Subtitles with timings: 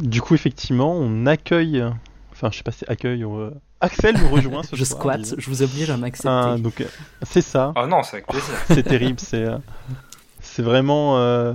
[0.00, 1.82] Du coup, effectivement, on accueille.
[2.32, 3.24] Enfin, je sais pas si accueille.
[3.24, 3.50] euh,
[3.80, 5.00] Axel nous rejoint ce Je soir.
[5.00, 5.36] squatte, disons.
[5.38, 6.28] je vous oblige à m'accepter.
[6.30, 6.84] Ah, donc,
[7.22, 7.72] c'est ça.
[7.76, 8.54] Oh non, c'est avec plaisir.
[8.68, 9.18] C'est terrible.
[9.18, 9.56] C'est euh,
[10.40, 11.54] c'est vraiment euh,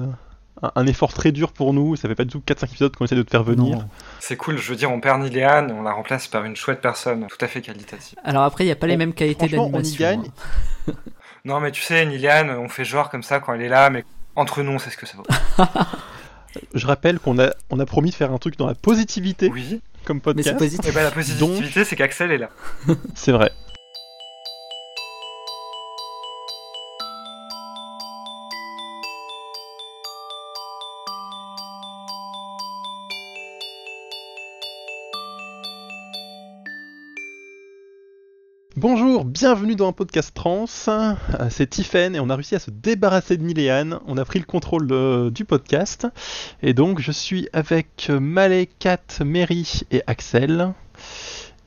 [0.76, 1.96] un, effort très dur pour nous.
[1.96, 3.78] Ça fait pas du tout 4-5 épisodes qu'on essaie de te faire venir.
[3.78, 3.88] Non.
[4.20, 7.28] C'est cool, je veux dire, on perd Niléane, on la remplace par une chouette personne,
[7.28, 8.18] tout à fait qualitative.
[8.24, 10.00] Alors après, il n'y a pas les mêmes qualités franchement, on y d'animation.
[10.00, 10.32] gagne.
[10.90, 10.94] hein.
[11.46, 14.04] Non, mais tu sais, Niléane, on fait genre comme ça quand elle est là, mais
[14.36, 15.26] entre nous, on sait ce que ça vaut.
[16.74, 19.82] Je rappelle qu'on a, on a promis de faire un truc dans la positivité Oui.
[20.06, 20.58] comme Mais c'est podcast.
[20.58, 20.86] positif.
[20.90, 22.50] Et ben la positivité, c'est qu'Axel est là.
[23.16, 23.52] C'est vrai.
[39.32, 40.66] Bienvenue dans un podcast trans.
[40.90, 41.14] Euh,
[41.50, 44.00] C'est Tiffen et on a réussi à se débarrasser de Niléane.
[44.06, 46.08] On a pris le contrôle de- du podcast.
[46.62, 50.74] Et donc je suis avec euh, Malé, Kat, Mary et Axel.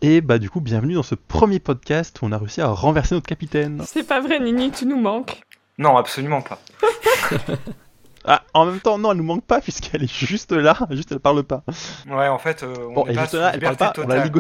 [0.03, 3.15] Et bah du coup, bienvenue dans ce premier podcast où on a réussi à renverser
[3.15, 3.83] notre capitaine.
[3.87, 5.41] C'est pas vrai, Nini, tu nous manques.
[5.79, 6.59] Non, absolument pas.
[8.27, 11.21] Ah, en même temps, non, elle nous manque pas puisqu'elle est juste là, juste elle
[11.21, 11.63] parle pas.
[12.09, 14.01] Ouais, en fait, euh, on Bon, est et pas juste là, elle parle pas, on
[14.01, 14.31] l'a totale.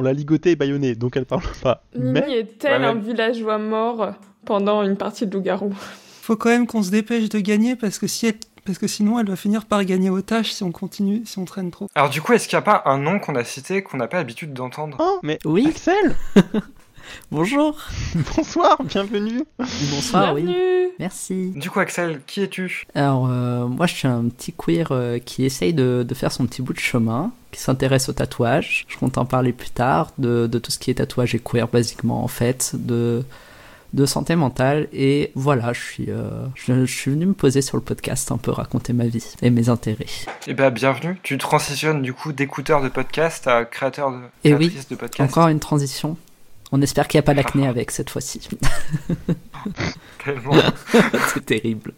[0.00, 1.82] On l'a ligoté et baïonné, donc elle parle pas.
[1.94, 4.12] Mais Nini est tel Ouais, un mais- villageois mort
[4.46, 5.74] pendant une partie de loup-garou.
[6.22, 8.34] Faut quand même qu'on se dépêche de gagner parce que si elle-
[8.64, 11.44] parce que sinon elle va finir par gagner aux tâches si on continue, si on
[11.44, 11.86] traîne trop.
[11.94, 14.06] Alors du coup, est-ce qu'il n'y a pas un nom qu'on a cité qu'on n'a
[14.08, 14.96] pas l'habitude d'entendre?
[15.00, 16.14] Oh, mais Oui, Axel,
[17.30, 17.76] bonjour.
[18.36, 19.44] bonsoir, bienvenue.
[19.58, 20.42] Bonsoir, oui.
[20.42, 21.52] Bienvenue Merci.
[21.56, 22.84] Du coup, Axel, qui es-tu?
[22.94, 26.46] Alors, euh, moi, je suis un petit queer euh, qui essaye de, de faire son
[26.46, 28.84] petit bout de chemin, qui s'intéresse au tatouage.
[28.86, 31.68] Je compte en parler plus tard, de, de tout ce qui est tatouage et queer,
[31.68, 33.24] basiquement, en fait, de,
[33.94, 34.88] de santé mentale.
[34.92, 38.36] Et voilà, je suis, euh, je, je suis venu me poser sur le podcast, un
[38.38, 40.06] peu raconter ma vie et mes intérêts.
[40.46, 41.18] Eh ben, bienvenue.
[41.22, 45.30] Tu transitionnes du coup d'écouteur de podcast à créateur de, Eh oui, créatrice de podcast.
[45.30, 46.18] Encore une transition.
[46.72, 48.48] On espère qu'il n'y a pas d'acné avec cette fois-ci.
[50.24, 50.52] Tellement.
[51.34, 51.92] C'est terrible.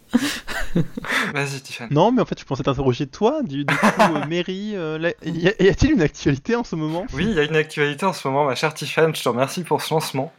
[1.33, 1.93] Vas-y, Tiffany.
[1.93, 5.69] Non, mais en fait, je pensais t'interroger toi, du, du coup, euh, Mary, euh, y
[5.69, 7.05] a-t-il une actualité en ce moment?
[7.13, 9.63] Oui, il y a une actualité en ce moment, ma chère Tiffany, je te remercie
[9.63, 10.33] pour ce lancement.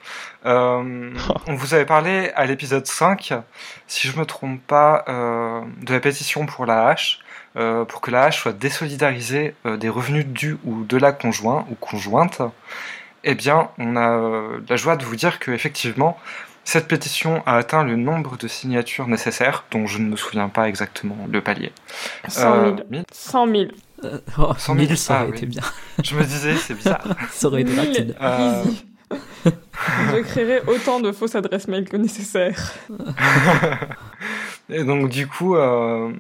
[0.47, 1.13] Euh,
[1.47, 3.35] on vous avait parlé à l'épisode 5,
[3.87, 7.21] si je me trompe pas, euh, de la pétition pour la hache,
[7.57, 11.65] euh, pour que la hache soit désolidarisée euh, des revenus dus ou de la conjoint
[11.71, 12.43] ou conjointe.
[13.25, 16.19] Eh bien, on a euh, la joie de vous dire que effectivement,
[16.65, 20.69] cette pétition a atteint le nombre de signatures nécessaires, dont je ne me souviens pas
[20.69, 21.73] exactement le palier.
[22.29, 22.67] 100 000.
[22.67, 23.63] Euh, mille 100 000.
[24.05, 25.37] Euh, oh, 100 000, 1000, ça aurait ah, oui.
[25.37, 25.63] été bien.
[26.03, 27.05] Je me disais, c'est bizarre.
[27.31, 28.17] Ça aurait été 1000, rapide.
[28.21, 28.65] Euh.
[30.13, 32.75] Je créerai autant de fausses adresses mail que nécessaire.
[34.69, 36.11] Et donc du coup, euh,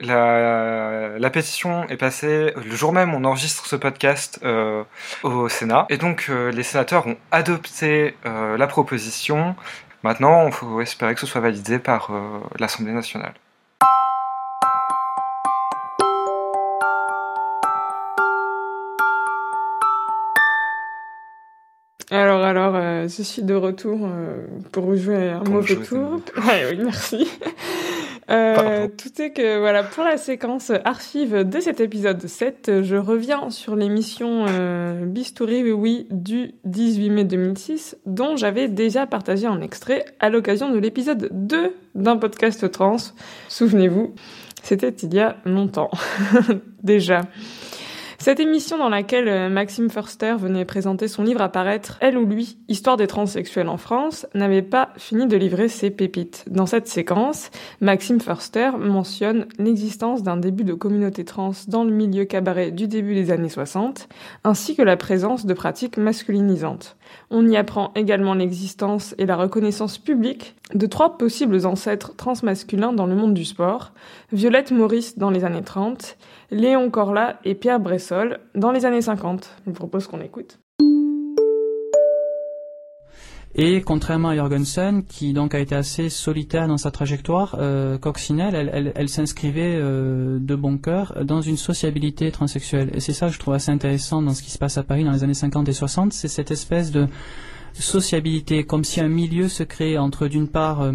[0.00, 4.84] la, la pétition est passée le jour même où on enregistre ce podcast euh,
[5.22, 5.86] au Sénat.
[5.90, 9.56] Et donc euh, les sénateurs ont adopté euh, la proposition.
[10.04, 12.12] Maintenant, il faut espérer que ce soit validé par
[12.60, 13.34] l'Assemblée nationale.
[22.10, 22.74] Alors, alors,
[23.08, 24.08] je suis de retour
[24.70, 26.20] pour vous jouer un Pour mauvais tour.
[26.46, 27.28] Ouais, oui, merci.
[28.30, 33.48] Euh, tout est que, voilà, pour la séquence archive de cet épisode 7, je reviens
[33.50, 39.60] sur l'émission euh, Bistouri Oui Oui du 18 mai 2006, dont j'avais déjà partagé un
[39.62, 42.96] extrait à l'occasion de l'épisode 2 d'un podcast trans.
[43.48, 44.14] Souvenez-vous,
[44.62, 45.90] c'était il y a longtemps.
[46.82, 47.22] déjà.
[48.20, 52.26] Cette émission dans laquelle euh, Maxime Förster venait présenter son livre à paraître, Elle ou
[52.26, 56.44] lui, Histoire des transsexuels en France, n'avait pas fini de livrer ses pépites.
[56.50, 62.24] Dans cette séquence, Maxime Förster mentionne l'existence d'un début de communauté trans dans le milieu
[62.24, 64.08] cabaret du début des années 60,
[64.42, 66.97] ainsi que la présence de pratiques masculinisantes.
[67.30, 73.06] On y apprend également l'existence et la reconnaissance publique de trois possibles ancêtres transmasculins dans
[73.06, 73.92] le monde du sport,
[74.32, 76.16] Violette Maurice dans les années 30,
[76.50, 79.50] Léon Corla et Pierre Bressol dans les années 50.
[79.64, 80.58] Je vous propose qu'on écoute.
[83.54, 88.92] Et contrairement à Jorgensen, qui donc a été assez solitaire dans sa trajectoire, euh, Coccinelle,
[88.94, 92.90] elle, s'inscrivait euh, de bon cœur dans une sociabilité transsexuelle.
[92.94, 95.04] Et c'est ça que je trouve assez intéressant dans ce qui se passe à Paris
[95.04, 97.08] dans les années 50 et 60, c'est cette espèce de
[97.72, 100.92] sociabilité, comme si un milieu se créait entre d'une part euh,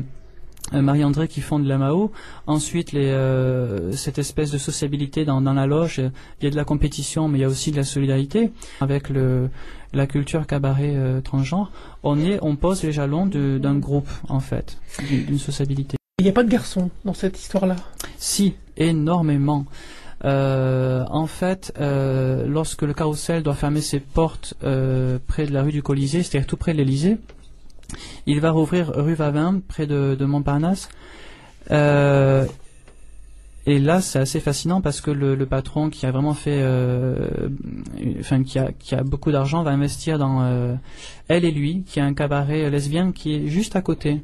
[0.81, 2.11] Marie-André qui fonde la Mao.
[2.47, 5.99] Ensuite, les, euh, cette espèce de sociabilité dans, dans la loge.
[5.99, 6.09] euh,
[6.41, 9.09] Il y a de la compétition, mais il y a aussi de la solidarité avec
[9.09, 9.49] le,
[9.93, 11.71] la culture cabaret euh, transgenre.
[12.03, 14.77] On, est, on pose les jalons d'un groupe, en fait,
[15.07, 15.97] d'une sociabilité.
[16.19, 17.75] Il n'y a pas de garçon dans cette histoire-là?
[18.17, 19.65] Si, énormément.
[20.25, 25.63] Euh, en fait, euh, lorsque le carrousel doit fermer ses portes euh, près de la
[25.63, 27.17] rue du Colisée, c'est-à-dire tout près de l'Elysée,
[28.25, 30.89] il va rouvrir rue Vavin, près de, Montparnasse.
[31.71, 32.45] Euh,
[33.65, 37.27] et là, c'est assez fascinant parce que le, patron qui a vraiment fait, euh,
[38.45, 38.59] qui
[38.95, 40.75] a, beaucoup d'argent, va investir dans euh,
[41.29, 44.21] elle et lui, qui a un cabaret lesbien qui est juste à côté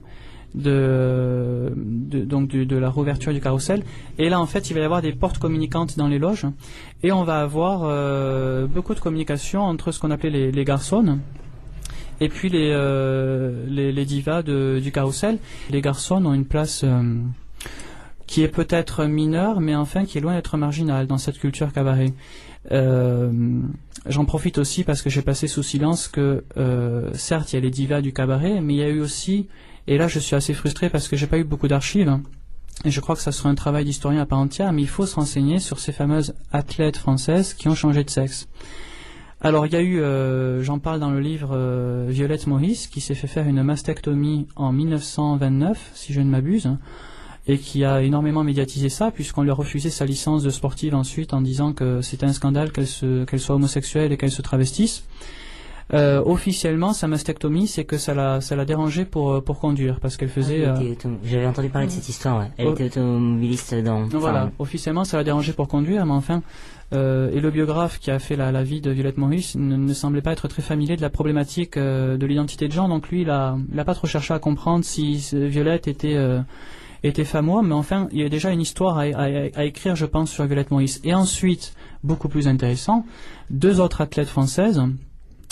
[0.55, 3.83] de, donc de, la rouverture du carrousel.
[4.17, 6.47] Et là, en fait, il va y avoir des portes communicantes dans les loges,
[7.03, 11.19] et on va avoir beaucoup de communication entre ce qu'on appelait les garçons
[12.19, 15.37] et puis les, euh, les, les, divas de, du carrousel.
[15.69, 17.01] Les garçons ont une place euh,
[18.27, 22.13] qui est peut-être mineure, mais enfin qui est loin d'être marginale dans cette culture cabaret.
[22.71, 23.31] Euh,
[24.05, 26.43] J'en profite aussi parce que j'ai passé sous silence que,
[27.13, 29.47] certes, il y a les divas du cabaret, mais il y a eu aussi,
[29.87, 32.17] et là je suis assez frustré parce que j'ai pas eu beaucoup d'archives,
[32.85, 35.05] et je crois que ça sera un travail d'historien à part entière, mais il faut
[35.05, 38.47] se renseigner sur ces fameuses athlètes françaises qui ont changé de sexe.
[39.41, 42.99] Alors il y a eu, euh, j'en parle dans le livre euh, Violette Maurice, qui
[42.99, 46.75] s'est fait faire une mastectomie en 1929, si je ne m'abuse,
[47.47, 51.33] et qui a énormément médiatisé ça, puisqu'on lui a refusé sa licence de sportive ensuite
[51.33, 55.05] en disant que c'était un scandale qu'elle soit homosexuelle et qu'elle se travestisse.
[55.93, 60.17] Euh, officiellement, sa mastectomie, c'est que ça l'a, ça l'a dérangé pour pour conduire parce
[60.17, 60.65] qu'elle faisait.
[60.65, 60.79] Ah,
[61.23, 62.39] J'avais entendu parler de cette histoire.
[62.39, 62.51] Ouais.
[62.57, 62.73] Elle oh.
[62.73, 64.07] était automobiliste dans.
[64.09, 64.51] Voilà.
[64.59, 66.43] Officiellement, ça l'a dérangé pour conduire, mais enfin,
[66.91, 69.93] euh, et le biographe qui a fait la, la vie de Violette Maurice ne, ne,
[69.93, 73.21] semblait pas être très familier de la problématique euh, de l'identité de genre, donc lui,
[73.21, 76.41] il a, il a pas trop cherché à comprendre si Violette était euh,
[77.03, 79.25] était femme ou homme, mais enfin, il y a déjà une histoire à, à,
[79.55, 80.99] à, écrire, je pense, sur Violette Maurice.
[81.03, 83.05] Et ensuite, beaucoup plus intéressant,
[83.51, 84.87] deux autres athlètes françaises, euh,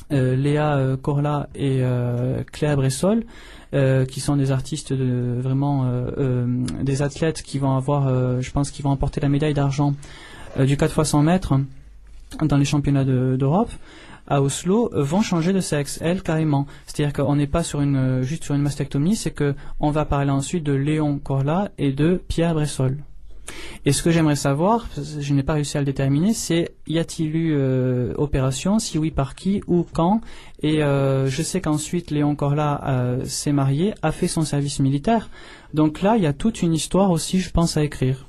[0.10, 3.24] Léa euh, Corla et euh, Claire Bressol,
[4.08, 5.92] qui sont des artistes vraiment
[6.82, 9.94] des athlètes qui vont avoir, je pense, qui vont emporter la médaille d'argent
[10.58, 11.54] du 4 x 100 mètres
[12.42, 13.70] dans les championnats d'Europe.
[14.26, 16.66] à Oslo vont changer de sexe, elles carrément.
[16.86, 20.32] C'est-à-dire qu'on n'est pas sur une, juste sur une mastectomie, c'est que on va parler
[20.32, 22.98] ensuite de Léon Corla et de Pierre Bressol.
[23.86, 27.36] Et ce que j'aimerais savoir, je n'ai pas réussi à le déterminer, c'est y a-t-il
[27.36, 30.22] eu euh, opération, si oui par qui, ou quand?
[30.62, 35.30] Et euh, je sais qu'ensuite Léon Corla euh, s'est marié, a fait son service militaire.
[35.74, 38.26] Donc là, il y a toute une histoire aussi, je pense, à écrire.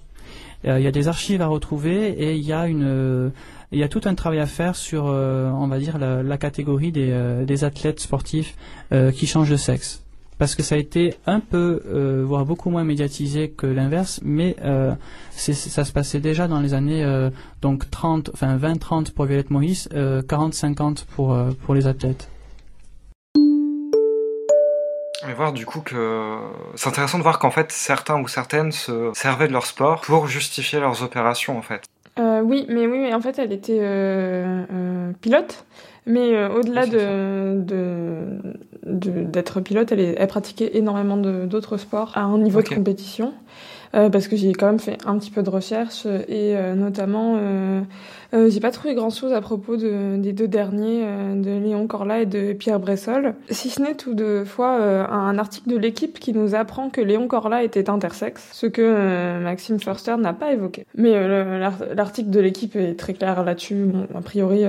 [0.64, 3.30] Il y a des archives à retrouver et il y a une
[3.70, 6.90] il y a tout un travail à faire sur, on va dire, la, la catégorie
[6.90, 8.56] des, des, athlètes sportifs
[9.14, 10.02] qui changent de sexe
[10.38, 14.56] parce que ça a été un peu, euh, voire beaucoup moins médiatisé que l'inverse, mais
[14.64, 14.94] euh,
[15.32, 17.30] ça se passait déjà dans les années euh,
[17.60, 22.28] donc 30, enfin 20-30 pour Violette Maurice, 40-50 pour, pour les athlètes.
[25.28, 26.38] Et voir du coup que
[26.76, 30.28] c'est intéressant de voir qu'en fait certains ou certaines se servaient de leur sport pour
[30.28, 31.84] justifier leurs opérations en fait.
[32.18, 33.80] oui, mais oui, mais en fait elle était
[35.20, 35.64] pilote.
[36.08, 37.62] Mais euh, au-delà de,
[38.84, 43.34] d'être pilote, elle, elle, pratiquait énormément d'autres sports à un niveau de compétition.
[43.94, 47.36] Euh, parce que j'ai quand même fait un petit peu de recherche et euh, notamment
[47.38, 47.80] euh,
[48.34, 52.20] euh, j'ai pas trouvé grand chose à propos de, des deux derniers de Léon Corla
[52.20, 53.34] et de Pierre Bressol.
[53.48, 54.72] Si ce n'est tout de fois
[55.10, 59.80] un article de l'équipe qui nous apprend que Léon Corla était intersexe ce que Maxime
[59.80, 60.84] Forster n'a pas évoqué.
[60.94, 61.14] Mais
[61.94, 63.86] l'article de l'équipe est très clair là-dessus.
[63.86, 64.64] Bon a priori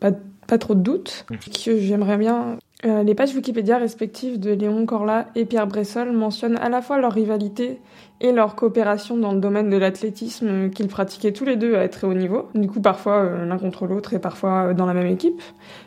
[0.00, 0.10] pas
[0.52, 1.36] pas trop de doutes mmh.
[1.64, 6.58] que j'aimerais bien euh, les pages Wikipédia respectives de Léon Corla et Pierre Bressol mentionnent
[6.58, 7.80] à la fois leur rivalité
[8.20, 12.06] et leur coopération dans le domaine de l'athlétisme qu'ils pratiquaient tous les deux à très
[12.06, 12.50] haut niveau.
[12.54, 15.40] Du coup, parfois euh, l'un contre l'autre et parfois euh, dans la même équipe,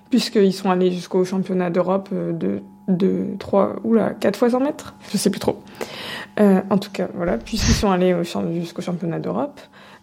[0.10, 5.17] puisqu'ils sont allés jusqu'au championnat d'Europe de, de 3 ou 4 fois 100 mètres, je
[5.17, 5.62] sais plus trop.
[6.39, 8.15] en tout cas, voilà, puisqu'ils sont allés
[8.55, 9.62] jusqu'au championnat d'Europe.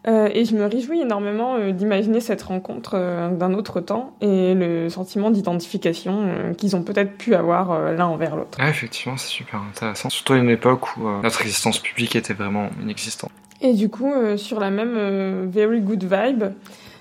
[0.08, 4.54] Euh, et je me réjouis énormément euh, d'imaginer cette rencontre euh, d'un autre temps et
[4.54, 8.58] le sentiment d'identification qu'ils ont peut-être pu avoir l'un envers l'autre.
[8.60, 12.70] Ah, effectivement, c'est super intéressant, surtout à une époque où notre existence publique était vraiment
[12.82, 13.30] inexistante.
[13.60, 16.52] Et du coup, sur la même very good vibe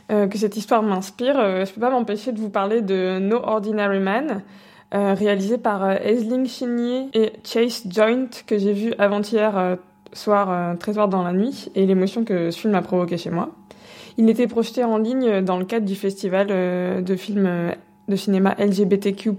[0.10, 4.44] que cette histoire m'inspire, je peux pas m'empêcher de vous parler de No Ordinary Man.
[4.92, 9.78] réalisé par Esling Chigny et Chase Joint que j'ai vu avant-hier
[10.14, 13.30] soir, euh, très tard dans la nuit, et l'émotion que ce film a provoqué chez
[13.30, 13.50] moi.
[14.18, 17.72] Il était projeté en ligne dans le cadre du festival euh, de films euh,
[18.08, 19.32] de cinéma LGBTQ+,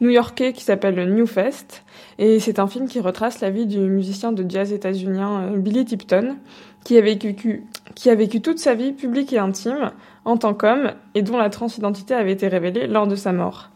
[0.00, 1.84] new-yorkais qui s'appelle New Fest.
[2.18, 6.36] Et c'est un film qui retrace la vie du musicien de jazz états-unien Billy Tipton,
[6.84, 9.92] qui a vécu toute sa vie publique et intime
[10.26, 13.70] en tant qu'homme et dont la transidentité avait été révélée lors de sa mort.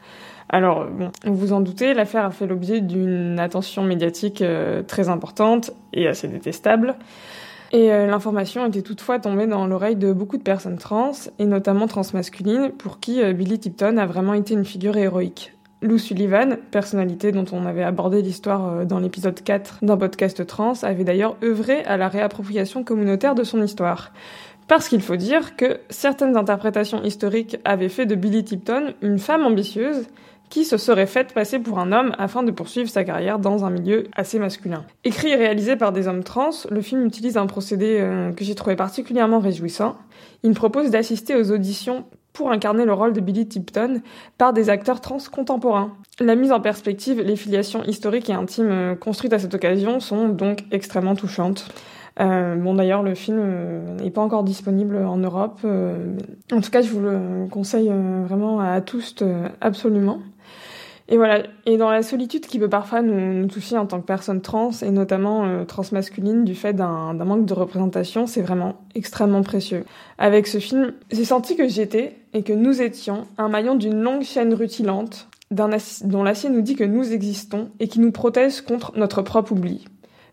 [0.55, 5.71] Alors, bon, vous en doutez, l'affaire a fait l'objet d'une attention médiatique euh, très importante
[5.95, 6.97] et assez détestable.
[7.73, 11.87] Et euh, l'information était toutefois tombée dans l'oreille de beaucoup de personnes trans, et notamment
[11.87, 15.55] transmasculines, pour qui euh, Billy Tipton a vraiment été une figure héroïque.
[15.81, 21.03] Lou Sullivan, personnalité dont on avait abordé l'histoire dans l'épisode 4 d'un podcast trans, avait
[21.03, 24.13] d'ailleurs œuvré à la réappropriation communautaire de son histoire.
[24.69, 29.45] Parce qu'il faut dire que certaines interprétations historiques avaient fait de Billy Tipton une femme
[29.45, 30.07] ambitieuse
[30.53, 33.71] qui se serait faite passer pour un homme afin de poursuivre sa carrière dans un
[33.71, 34.85] milieu assez masculin.
[35.03, 38.55] Écrit et réalisé par des hommes trans, le film utilise un procédé euh, que j'ai
[38.55, 39.97] trouvé particulièrement réjouissant.
[40.43, 42.05] Il propose d'assister aux auditions
[42.35, 44.03] pour incarner le rôle de Billy Tipton
[44.37, 45.95] par des acteurs trans contemporains.
[46.21, 50.29] La mise en perspective, les filiations historiques et intimes euh, construites à cette occasion sont
[50.29, 51.73] donc extrêmement touchantes.
[52.21, 53.41] Euh, bon d'ailleurs le film
[54.03, 55.61] n'est pas encore disponible en Europe.
[55.65, 57.91] en tout cas je vous le conseille
[58.29, 59.17] vraiment à tous
[59.63, 60.21] absolument.
[61.09, 61.43] Et voilà.
[61.67, 64.91] Et dans la solitude qui peut parfois nous, toucher en tant que personne trans, et
[64.91, 69.85] notamment euh, transmasculine, du fait d'un manque de représentation, c'est vraiment extrêmement précieux.
[70.19, 74.23] Avec ce film, j'ai senti que j'étais, et que nous étions, un maillon d'une longue
[74.23, 79.23] chaîne rutilante, dont l'acier nous dit que nous existons, et qui nous protège contre notre
[79.23, 79.85] propre oubli.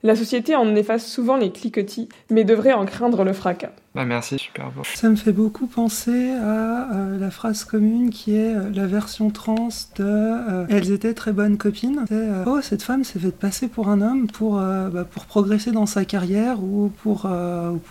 [0.01, 3.71] La société en efface souvent les cliquetis, mais devrait en craindre le fracas.
[3.95, 4.83] Bah merci, super beau.
[4.93, 9.29] Ça me fait beaucoup penser à euh, la phrase commune qui est euh, la version
[9.29, 12.05] trans de euh, Elles étaient très bonnes copines.
[12.45, 16.05] oh, cette femme s'est fait passer pour un homme pour, bah, pour progresser dans sa
[16.05, 17.29] carrière ou pour,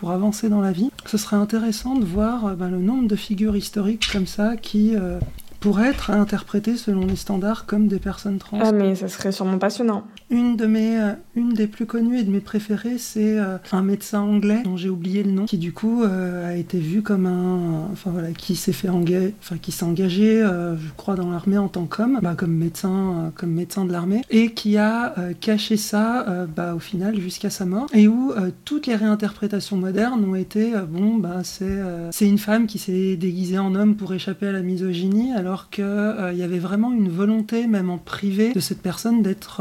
[0.01, 0.91] pour avancer dans la vie.
[1.05, 4.95] Ce serait intéressant de voir bah, le nombre de figures historiques comme ça qui
[5.61, 8.61] pour être interprétés selon les standards comme des personnes trans.
[8.63, 10.05] Ah mais ça serait sûrement passionnant.
[10.31, 13.83] Une de mes, euh, une des plus connues et de mes préférées, c'est euh, un
[13.83, 17.27] médecin anglais dont j'ai oublié le nom, qui du coup euh, a été vu comme
[17.27, 21.59] un, enfin voilà, qui s'est fait engager, enfin qui s'est engagé, je crois dans l'armée
[21.59, 26.47] en tant qu'homme, bah, comme médecin, comme médecin de l'armée, et qui a caché ça,
[26.55, 28.33] bah, au final jusqu'à sa mort, et où
[28.65, 33.59] toutes les réinterprétations modernes ont été, bon bah c'est, c'est une femme qui s'est déguisée
[33.59, 35.33] en homme pour échapper à la misogynie.
[35.35, 39.61] Alors qu'il euh, y avait vraiment une volonté, même en privé, de cette personne d'être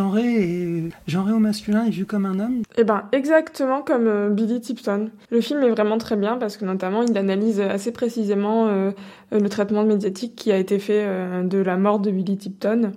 [0.00, 2.62] euh, genrée au masculin et vue comme un homme?
[2.76, 5.10] Eh ben, exactement comme euh, Billy Tipton.
[5.30, 8.92] Le film est vraiment très bien parce que notamment il analyse assez précisément
[9.30, 11.06] le traitement médiatique qui a été fait
[11.44, 12.92] de la mort de Billy Tipton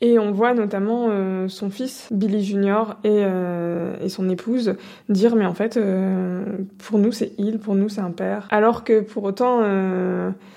[0.00, 4.76] et on voit notamment euh, son fils, Billy Junior, et, euh, et, son épouse
[5.08, 6.44] dire mais en fait, euh,
[6.78, 8.46] pour nous c'est il, pour nous c'est un père.
[8.50, 9.62] Alors que pour autant,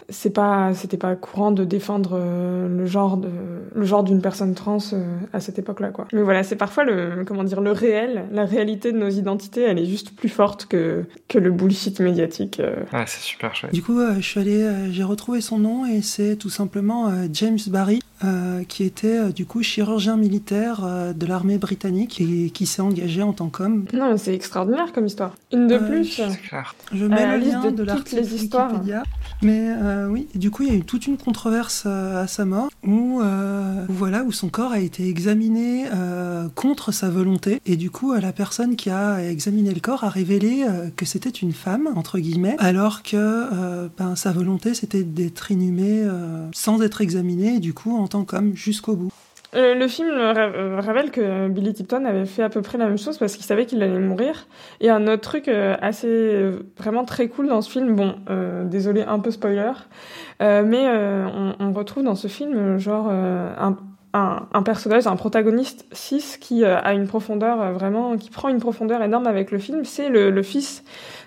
[0.10, 2.20] c'est pas, c'était pas courant de défendre
[2.70, 3.30] le genre de,
[3.74, 4.78] le genre d'une personne trans
[5.34, 6.08] à cette époque-là, quoi.
[6.14, 9.80] Mais voilà, c'est parfois le, comment dire, le réel, la réalité de nos identités, elle
[9.80, 12.62] est juste plus forte que que le bullshit médiatique.
[12.94, 13.74] Ouais, c'est super chouette.
[13.74, 18.02] Du coup, je suis allé, j'ai retrouvé son nom et c'est tout simplement James Barry,
[18.68, 23.34] qui était du coup chirurgien militaire euh, de l'armée britannique et qui s'est engagé en
[23.34, 23.86] tant qu'homme.
[23.94, 25.36] Non, c'est extraordinaire comme histoire.
[25.52, 26.22] Une de plus.
[26.94, 29.04] Je mets le lien de, l'article Wikipédia.
[29.42, 32.46] Mais euh, oui, du coup, il y a eu toute une controverse euh, à sa
[32.46, 33.22] mort où,
[33.90, 35.86] voilà, où son corps a été examiné
[36.56, 37.62] contre sa volonté.
[37.66, 41.54] Et du coup, la personne qui a examiné le corps a révélé que c'était une
[41.54, 46.04] femme, entre guillemets, alors que ben, sa volonté, c'était d'être inhumée
[46.54, 49.12] sans être examinée, et du coup, en tant qu'homme, jusqu'au bout.
[49.54, 52.98] Euh, le film euh, révèle que Billy Tipton avait fait à peu près la même
[52.98, 54.48] chose parce qu'il savait qu'il allait mourir.
[54.80, 58.16] Et un autre truc euh, assez vraiment très cool dans ce film, bon,
[58.66, 59.72] désolé un peu spoiler,
[60.40, 60.88] mais
[61.60, 67.74] on, retrouve dans ce film genre un, personnage, un protagoniste cis qui a une profondeur
[67.74, 69.84] vraiment, qui prend une profondeur énorme avec le film.
[69.84, 70.84] C'est le fils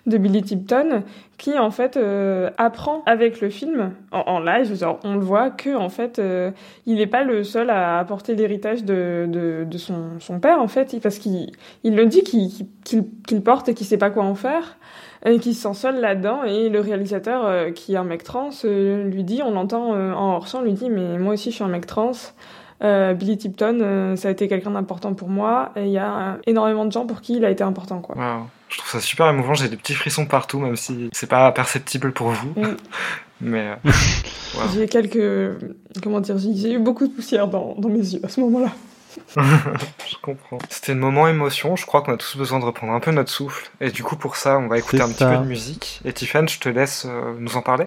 [0.06, 1.02] de Billy Tipton
[1.38, 5.88] qui en fait euh, apprend avec le film en, live on le voit que en
[5.88, 6.50] fait euh,
[6.86, 10.96] il n'est pas le seul à apporter l'héritage de, de, son, son père en fait
[11.02, 11.52] parce qu'il
[11.84, 12.50] il le dit qu'il
[12.84, 14.76] qu'il porte et qu'il sait pas quoi en faire
[15.24, 18.50] et qu'il se sent seul là-dedans et le réalisateur euh, qui est un mec trans
[18.64, 21.86] lui dit on l'entend en hors lui dit mais moi aussi je suis un mec
[21.86, 22.12] trans
[22.82, 26.92] Billy Tipton, ça a été quelqu'un d'important pour moi et il y a énormément de
[26.92, 28.14] gens pour qui il a été important quoi.
[28.74, 32.12] Je trouve ça super émouvant, j'ai des petits frissons partout, même si c'est pas perceptible
[32.12, 32.60] pour vous.
[32.60, 32.76] Mm.
[33.40, 33.68] Mais.
[33.86, 33.90] Euh,
[34.74, 35.62] j'ai quelques.
[36.02, 38.72] Comment dire J'ai eu beaucoup de poussière dans, dans mes yeux à ce moment-là.
[39.36, 40.58] je comprends.
[40.68, 41.76] C'était un moment émotion.
[41.76, 43.70] Je crois qu'on a tous besoin de reprendre un peu notre souffle.
[43.80, 46.00] Et du coup, pour ça, on va écouter un petit peu de musique.
[46.04, 47.84] Et Tiffany, je te laisse euh, nous en parler.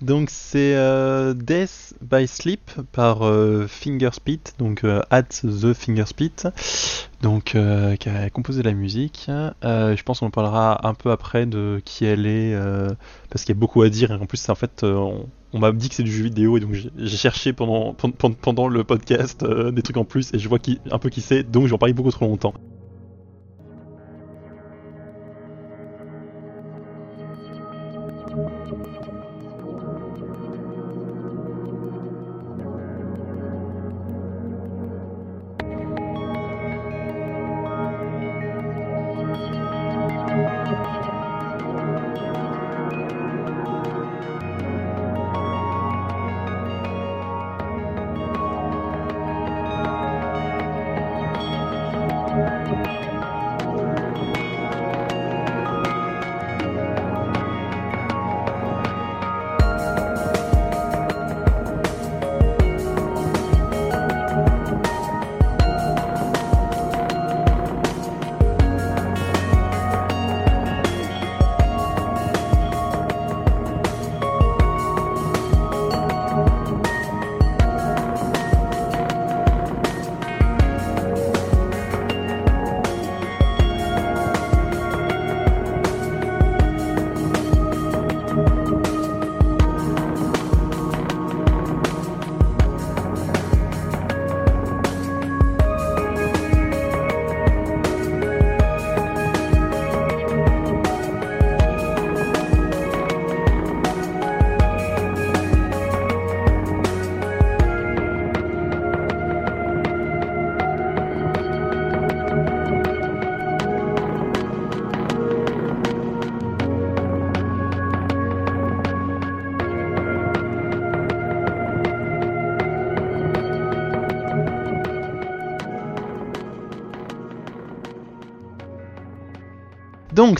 [0.00, 6.32] Donc, c'est euh, Death by Sleep par euh, Fingerspit, donc At the Fingerspit,
[7.22, 7.56] donc
[8.00, 9.26] qui a composé la musique.
[9.28, 12.56] je pense qu'on parlera un peu après de qui elle est,
[13.30, 14.10] parce qu'il y a beaucoup à dire.
[14.12, 16.74] En plus, en fait, on, on m'a dit que c'est du jeu vidéo et donc
[16.74, 17.94] j'ai cherché pendant,
[18.68, 20.58] le podcast euh, des trucs en plus et je vois
[20.90, 22.54] un peu qui c'est, donc j'en parlais beaucoup trop longtemps.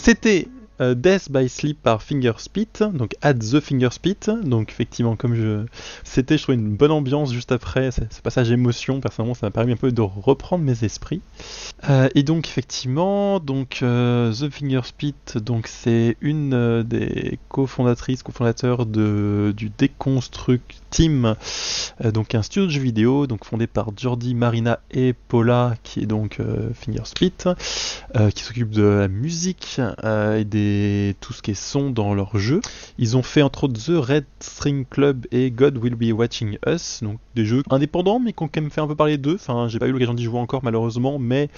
[0.02, 0.48] C'était
[0.82, 4.16] euh, Death by Sleep par Fingerspit, donc At the Fingerspit.
[4.42, 5.64] Donc effectivement, comme je,
[6.02, 9.00] c'était, je trouvais une bonne ambiance juste après ce, passage émotion.
[9.00, 11.20] Personnellement, ça m'a permis un peu de reprendre mes esprits.
[11.88, 19.54] Euh, et donc effectivement, donc euh, The Fingerspit, donc c'est une des cofondatrices, cofondateurs de
[19.56, 21.34] du Deconstruct Team,
[22.04, 26.06] donc un studio de jeux vidéo, donc fondé par Jordi, Marina et Paula, qui est
[26.06, 26.38] donc
[26.74, 27.32] Fingerspit,
[28.34, 29.80] qui s'occupe de la musique
[30.36, 30.71] et des
[31.20, 32.60] tout ce qui est son dans leurs jeux.
[32.98, 37.00] Ils ont fait entre autres The Red String Club et God Will Be Watching Us,
[37.02, 39.34] donc des jeux indépendants mais qui ont quand même fait un peu parler d'eux.
[39.34, 41.48] Enfin, j'ai pas eu l'occasion d'y jouer encore malheureusement, mais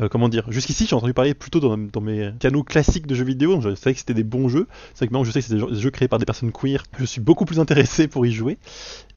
[0.00, 3.24] euh, comment dire, jusqu'ici j'ai entendu parler plutôt dans, dans mes canaux classiques de jeux
[3.24, 4.66] vidéo, donc je savais que c'était des bons jeux.
[4.94, 6.84] C'est vrai que maintenant je sais que c'est des jeux créés par des personnes queer,
[6.98, 8.58] je suis beaucoup plus intéressé pour y jouer.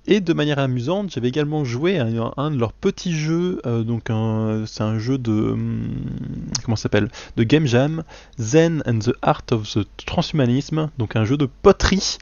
[0.05, 3.83] Et de manière amusante, j'avais également joué à un, un de leurs petits jeux, euh,
[3.83, 5.87] donc un- c'est un jeu de hum,
[6.65, 8.03] comment ça s'appelle, de game jam,
[8.37, 12.17] Zen and the Art of the Transhumanism, donc un jeu de poterie,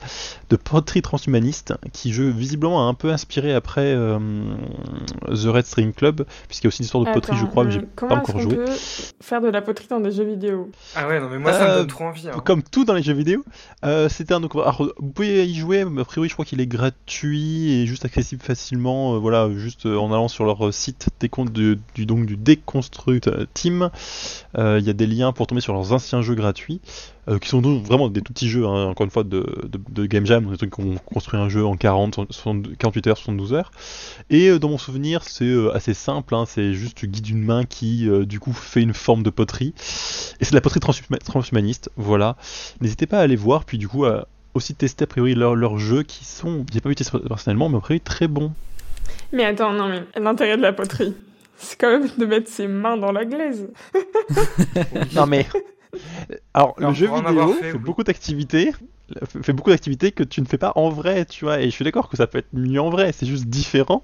[0.52, 4.20] de poterie transhumaniste, qui jeu visiblement a un peu inspiré après euh,
[5.30, 7.70] The Red String Club, puisqu'il y a aussi une histoire de poterie, je crois, mais
[7.72, 8.56] euh, j'ai pas comment encore joué.
[8.58, 8.66] peut
[9.22, 10.70] faire de la poterie dans des jeux vidéo?
[10.96, 12.28] Ah ouais, non, mais moi ça me Euh, donne trop envie.
[12.30, 12.40] hein.
[12.46, 13.44] Comme tout dans les jeux vidéo,
[13.86, 16.62] euh, c'était un donc, alors, vous pouvez y jouer, mais a priori je crois qu'il
[16.62, 20.72] est gratuit et juste accessible facilement, euh, voilà, juste euh, en allant sur leur euh,
[20.72, 22.38] site décon- du, du donc du
[23.54, 23.90] Team.
[24.58, 26.82] Il y a des liens pour tomber sur leurs anciens jeux gratuits,
[27.40, 29.46] qui sont vraiment des tout petits jeux, hein, encore une fois de,
[29.90, 33.54] de, game jam, des trucs qu'on construit un jeu en 40, 60 48 heures, 72
[33.54, 33.72] heures.
[34.30, 38.10] Et dans mon souvenir, c'est assez simple, hein, c'est juste tu guides une main qui
[38.26, 39.74] du coup fait une forme de poterie.
[40.40, 42.36] Et c'est de la poterie transhuma- transhumaniste, voilà.
[42.82, 45.78] N'hésitez pas à aller voir, puis du coup à aussi tester a priori leurs leurs
[45.78, 48.54] jeux qui sont, j'ai pas vu tester personnellement, mais a priori très bons.
[49.34, 51.16] Mais attends, non, mais l'intérêt de la poterie,
[51.58, 53.70] c'est quand même de mettre ses mains dans la glaise.
[55.16, 55.46] Non mais.
[56.54, 57.80] Alors, Alors, le jeu vidéo fait, fait oui.
[57.80, 58.72] beaucoup d'activités,
[59.42, 61.60] fait beaucoup d'activités que tu ne fais pas en vrai, tu vois.
[61.60, 64.04] Et je suis d'accord que ça peut être mieux en vrai, c'est juste différent.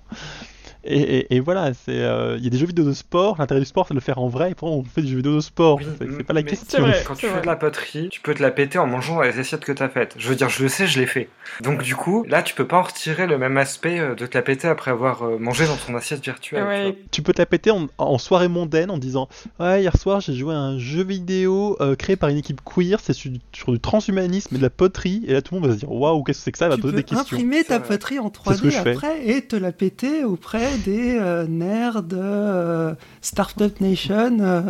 [0.83, 3.35] Et, et- et voilà, c'est, euh, il y a des jeux vidéo de sport.
[3.39, 4.51] L'intérêt du sport, c'est de le faire en vrai.
[4.51, 5.77] Et pourtant, on fait des jeux vidéo de sport.
[5.77, 6.79] Oui, c'est, pas la question.
[6.81, 7.03] Vrai.
[7.05, 9.37] Quand tu fais de la poterie, tu peux te la péter en mangeant dans les
[9.39, 10.15] assiettes que t'as faites.
[10.17, 11.29] Je veux dire, je le sais, je l'ai fait.
[11.61, 14.37] Donc du coup, là, tu peux pas en retirer le même aspect euh, de te
[14.37, 16.61] la péter après avoir euh, mangé dans ton assiette virtuelle.
[16.61, 16.73] tu vois.
[16.89, 19.27] Ouais, Tu peux te la péter en, en soirée mondaine en disant
[19.59, 22.99] Ouais, hier soir j'ai joué à un jeu vidéo euh, créé par une équipe queer,
[23.01, 25.23] c'est sur, du- sur du transhumanisme et de la poterie.
[25.27, 26.65] Et là, tout le monde va se dire Waouh, qu'est-ce que c'est que ça?
[26.67, 27.37] Il va tu poser peux des questions.
[27.37, 28.91] imprimer ta poterie en C'est ce que 3D je fais.
[28.95, 34.37] après et te la péter auprès des euh, nerds de euh, Startup Nation.
[34.39, 34.61] euh.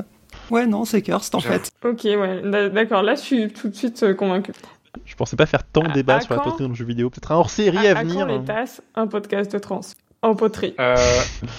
[0.50, 1.70] Ouais, non, c'est Cursed en fait.
[1.84, 4.54] Ok, ouais, d'accord, là je suis tout de suite euh, convaincue.
[5.06, 7.10] Je pensais pas faire tant de débats sur la poterie dans le jeu vidéo.
[7.10, 8.26] Peut-être un hors-série À, à, à venir.
[8.26, 8.44] quand les hein.
[8.46, 9.82] tasses Un podcast de trans.
[10.24, 10.74] En poterie?
[10.80, 10.96] Euh,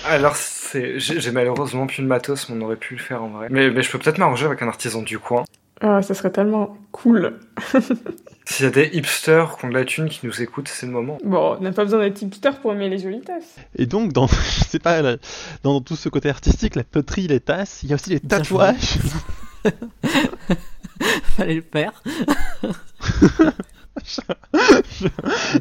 [0.09, 0.35] alors,
[0.74, 3.46] j'ai, malheureusement plus de matos, mais on aurait pu le faire en vrai.
[3.51, 5.44] Mais, mais je peux peut-être m'arranger avec un artisan du coin.
[5.81, 7.38] Ah, ça serait tellement cool.
[8.45, 10.93] S'il y a des hipsters qui ont de la thune qui nous écoutent, c'est le
[10.93, 11.19] moment.
[11.23, 13.57] Bon, on n'a pas besoin d'être hipster pour aimer les jolies tasses.
[13.77, 15.17] Et donc, dans, je sais pas, là,
[15.62, 18.99] dans tout ce côté artistique, la poterie, les tasses, il y a aussi les tatouages.
[21.37, 22.03] Fallait le faire.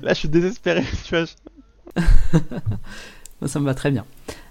[0.02, 1.26] Là, je suis désespéré, tu vois.
[3.46, 4.06] Ça me va très bien.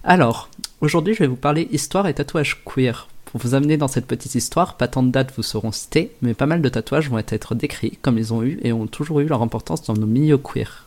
[0.05, 0.49] Alors,
[0.81, 3.09] aujourd'hui, je vais vous parler histoire et tatouage queer.
[3.37, 6.33] Pour vous amener dans cette petite histoire, pas tant de dates vous seront citées, mais
[6.33, 9.27] pas mal de tatouages vont être décrits comme ils ont eu et ont toujours eu
[9.27, 10.87] leur importance dans nos milieux queer.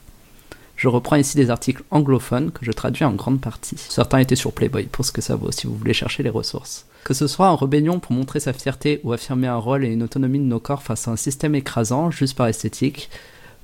[0.75, 3.75] Je reprends ici des articles anglophones que je traduis en grande partie.
[3.77, 6.88] Certains étaient sur Playboy pour ce que ça vaut si vous voulez chercher les ressources.
[7.03, 10.01] Que ce soit en rébellion pour montrer sa fierté ou affirmer un rôle et une
[10.01, 13.12] autonomie de nos corps face à un système écrasant juste par esthétique,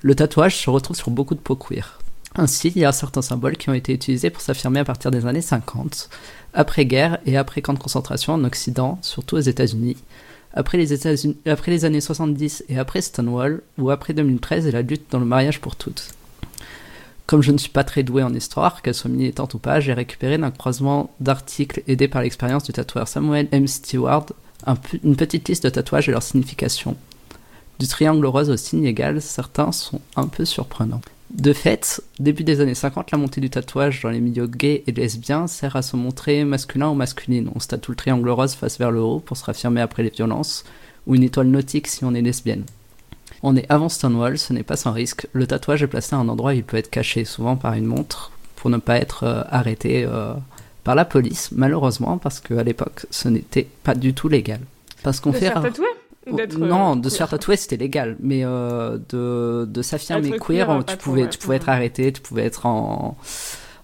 [0.03, 1.97] le tatouage se retrouve sur beaucoup de peaux queer.
[2.37, 5.25] Ainsi, il y a certains symboles qui ont été utilisés pour s'affirmer à partir des
[5.25, 6.09] années 50,
[6.53, 9.97] après-guerre et après camp de concentration en Occident, surtout aux États-Unis,
[10.53, 15.25] après les, années 70 et après Stonewall, ou après 2013 et la lutte dans le
[15.25, 16.09] mariage pour toutes.
[17.25, 19.93] Comme je ne suis pas très doué en histoire, qu'elle soit militante ou pas, j'ai
[19.93, 23.67] récupéré d'un croisement d'articles aidés par l'expérience du tatoueur Samuel M.
[23.67, 24.27] Stewart
[25.03, 26.95] une petite liste de tatouages et leur signification.
[27.79, 31.01] Du triangle rose au signe égal, certains sont un peu surprenants.
[31.35, 34.91] De fait, début des années 50, la montée du tatouage dans les milieux gays et
[34.93, 37.51] lesbiens sert à se montrer masculin ou masculine.
[37.53, 40.11] On se tatoue le triangle rose face vers le haut pour se raffirmer après les
[40.11, 40.63] violences,
[41.05, 42.63] ou une étoile nautique si on est lesbienne.
[43.43, 45.27] On est avant Stonewall, ce n'est pas sans risque.
[45.33, 47.85] Le tatouage est placé à un endroit où il peut être caché, souvent par une
[47.85, 50.33] montre, pour ne pas être euh, arrêté euh,
[50.85, 54.61] par la police, malheureusement, parce qu'à l'époque, ce n'était pas du tout légal.
[55.03, 55.51] Parce qu'on fait.
[55.51, 55.85] faire tatouer?
[56.57, 60.67] Non, euh, de se faire tatouer c'était légal, mais euh, de, de s'affirmer queer, queer,
[60.67, 63.17] tu pas trop, pouvais, tu pouvais être arrêté, tu pouvais être en,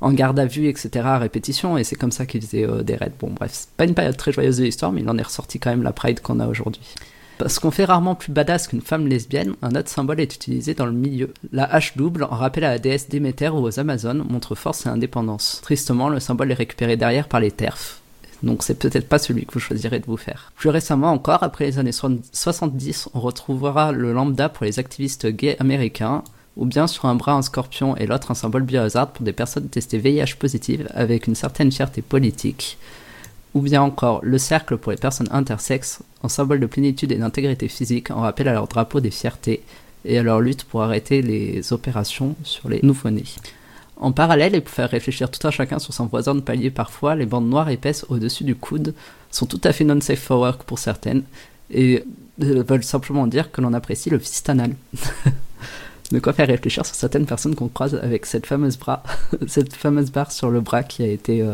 [0.01, 0.89] en garde à vue, etc.
[1.05, 3.13] à répétition, et c'est comme ça qu'ils faisaient euh, des raids.
[3.19, 5.59] Bon, bref, c'est pas une période très joyeuse de l'histoire, mais il en est ressorti
[5.59, 6.95] quand même la pride qu'on a aujourd'hui.
[7.37, 10.85] Parce qu'on fait rarement plus badass qu'une femme lesbienne, un autre symbole est utilisé dans
[10.85, 11.33] le milieu.
[11.51, 14.89] La hache double, en rappel à la déesse Déméter ou aux Amazones, montre force et
[14.89, 15.59] indépendance.
[15.63, 18.00] Tristement, le symbole est récupéré derrière par les TERF,
[18.43, 20.51] donc c'est peut-être pas celui que vous choisirez de vous faire.
[20.55, 25.57] Plus récemment encore, après les années 70, on retrouvera le lambda pour les activistes gays
[25.59, 26.23] américains,
[26.57, 29.69] ou bien sur un bras un scorpion et l'autre un symbole biohazard pour des personnes
[29.69, 32.77] testées VIH positives avec une certaine fierté politique,
[33.53, 37.67] ou bien encore le cercle pour les personnes intersexes, en symbole de plénitude et d'intégrité
[37.67, 39.61] physique, en rappel à leur drapeau des fiertés
[40.03, 43.25] et à leur lutte pour arrêter les opérations sur les nouveau-nés.
[44.01, 47.15] En parallèle, et pour faire réfléchir tout un chacun sur son voisin de palier parfois,
[47.15, 48.95] les bandes noires épaisses au-dessus du coude
[49.29, 51.23] sont tout à fait non-safe for work pour certaines,
[51.69, 52.03] et
[52.41, 54.75] euh, veulent simplement dire que l'on apprécie le fist anal.
[56.11, 59.03] De quoi faire réfléchir sur certaines personnes qu'on croise avec cette fameuse, bras,
[59.47, 61.53] cette fameuse barre sur le bras qui a été euh,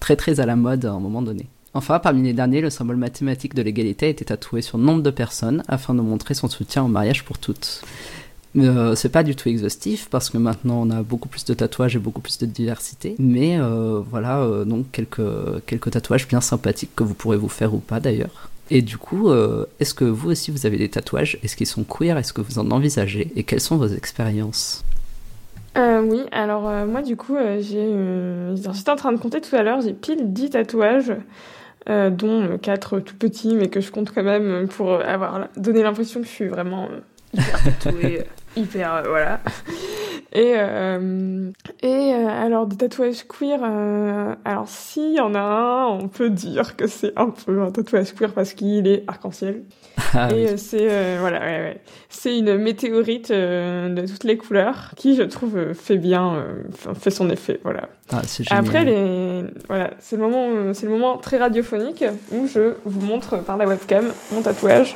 [0.00, 1.46] très très à la mode à un moment donné.
[1.72, 5.10] Enfin, parmi les derniers, le symbole mathématique de l'égalité a été tatoué sur nombre de
[5.10, 7.82] personnes afin de montrer son soutien au mariage pour toutes.
[8.56, 11.94] Euh, c'est pas du tout exhaustif parce que maintenant on a beaucoup plus de tatouages
[11.94, 13.14] et beaucoup plus de diversité.
[13.18, 15.20] Mais euh, voilà, euh, donc quelques,
[15.66, 18.50] quelques tatouages bien sympathiques que vous pourrez vous faire ou pas d'ailleurs.
[18.72, 19.32] Et du coup,
[19.80, 21.40] est-ce que vous aussi vous avez des tatouages?
[21.42, 22.16] Est-ce qu'ils sont queer?
[22.16, 23.32] Est-ce que vous en envisagez?
[23.34, 24.84] Et quelles sont vos expériences?
[25.74, 27.92] Oui, alors moi du coup, j'ai,
[28.54, 31.12] j'étais en train de compter tout à l'heure, j'ai pile 10 tatouages,
[31.88, 36.26] dont 4 tout petits, mais que je compte quand même pour avoir donné l'impression que
[36.26, 36.88] je suis vraiment
[37.34, 38.24] hyper tatouée,
[38.56, 39.40] hyper euh, voilà.
[40.32, 41.50] Et, euh,
[41.82, 46.30] et euh, alors des tatouages queer, euh, alors s'il y en a un, on peut
[46.30, 49.64] dire que c'est un peu un tatouage queer parce qu'il est arc-en-ciel.
[50.14, 50.46] Ah Et oui.
[50.46, 51.80] euh, c'est euh, voilà, ouais, ouais.
[52.10, 56.94] c'est une météorite euh, de toutes les couleurs qui, je trouve, fait bien, euh, enfin,
[56.94, 57.58] fait son effet.
[57.64, 57.88] Voilà.
[58.12, 58.64] Ah, c'est génial.
[58.64, 63.38] Après, les, voilà, c'est le moment, c'est le moment très radiophonique où je vous montre
[63.42, 64.94] par la webcam mon tatouage.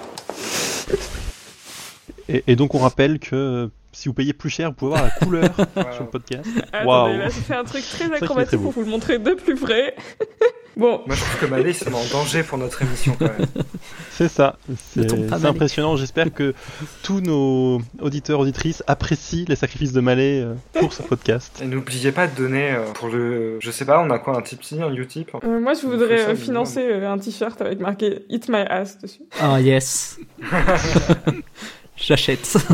[2.28, 5.04] Et, et donc on rappelle que euh, si vous payez plus cher, vous pouvez voir
[5.04, 5.54] la couleur
[5.92, 6.48] sur le podcast.
[6.72, 7.18] Attendez, Waouh.
[7.18, 9.94] là, j'ai fait un truc très acrobatique pour vous le montrer de plus près.
[10.76, 13.46] bon, Moi, je trouve que Malé, c'est en danger pour notre émission quand même.
[14.10, 15.12] C'est ça, c'est
[15.44, 15.96] impressionnant.
[15.96, 16.54] J'espère que
[17.02, 21.60] tous nos auditeurs, auditrices apprécient les sacrifices de Malais euh, pour ce podcast.
[21.62, 23.58] Et n'oubliez pas de donner euh, pour le.
[23.60, 26.34] Je sais pas, on a quoi Un Tipsy, un Utip euh, moi, je voudrais ça,
[26.34, 29.22] financer un t-shirt avec marqué Eat My Ass dessus.
[29.40, 30.18] Ah yes.
[31.96, 32.56] J'achète.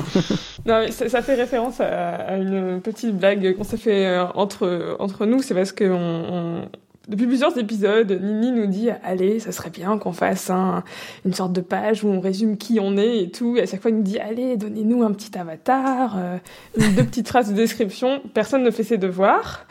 [0.66, 5.24] Non, ça, ça fait référence à, une petite blague qu'on s'est fait euh, entre, entre
[5.24, 5.40] nous.
[5.40, 6.60] C'est parce que
[7.08, 10.84] depuis plusieurs épisodes, Nini nous dit Allez, ça serait bien qu'on fasse un-
[11.24, 13.56] une sorte de page où on résume qui on est et tout.
[13.56, 16.36] Et à chaque fois, il nous dit Allez, donnez-nous un petit avatar, euh,
[16.76, 18.20] deux petites phrases de description.
[18.34, 19.64] Personne ne fait ses devoirs.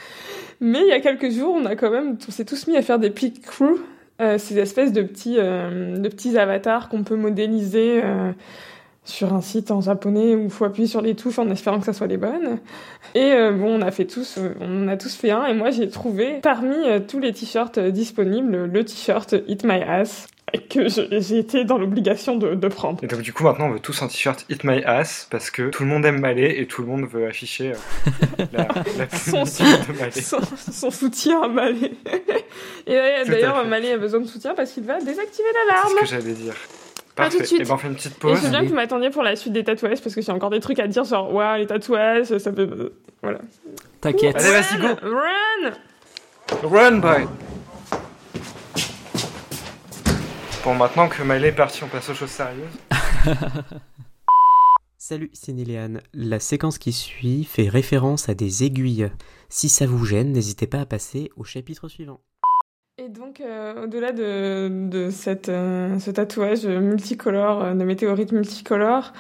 [0.59, 2.81] Mais il y a quelques jours, on a quand même, on s'est tous mis à
[2.81, 3.77] faire des pick crew,
[4.21, 8.01] euh, ces espèces de petits, euh, de petits avatars qu'on peut modéliser.
[9.03, 11.85] Sur un site en japonais où il faut appuyer sur les touches en espérant que
[11.85, 12.59] ça soit les bonnes.
[13.15, 15.45] Et euh, bon, on a fait tous, euh, on a tous fait un.
[15.47, 20.27] Et moi, j'ai trouvé parmi euh, tous les t-shirts disponibles le t-shirt Eat My Ass.
[20.69, 23.03] que j'ai été dans l'obligation de, de prendre.
[23.03, 25.69] Et donc du coup maintenant on veut tous un t-shirt Hit My Ass parce que
[25.69, 29.43] tout le monde aime Malé et tout le monde veut afficher euh, la, la Son,
[29.43, 30.39] de son,
[30.71, 31.93] son soutien à Malé.
[32.87, 32.95] Et
[33.27, 33.63] d'ailleurs.
[33.67, 35.93] Malé a besoin de soutien parce qu'il va désactiver C'est l'alarme.
[35.97, 36.55] ce que j'allais dire.
[37.19, 37.39] À tout Parfait.
[37.39, 37.61] de suite.
[37.61, 38.37] Et ben on fait une petite Et pause.
[38.37, 40.49] je veux bien que vous m'attendiez pour la suite des tatouages parce que j'ai encore
[40.49, 42.93] des trucs à dire genre, waouh, les tatouages, ça peut.
[43.21, 43.39] Voilà.
[44.01, 44.35] T'inquiète.
[44.37, 44.87] Allez, vas-y, go.
[45.03, 45.71] Run
[46.63, 47.27] Run boy
[50.63, 52.65] Bon maintenant que Malé est parti on passe aux choses sérieuses.
[54.97, 56.01] Salut, c'est Néléane.
[56.13, 59.09] La séquence qui suit fait référence à des aiguilles.
[59.47, 62.19] Si ça vous gêne, n'hésitez pas à passer au chapitre suivant.
[63.01, 69.13] Et donc, euh, au-delà de, de cette, euh, ce tatouage multicolore, euh, de météorite multicolore,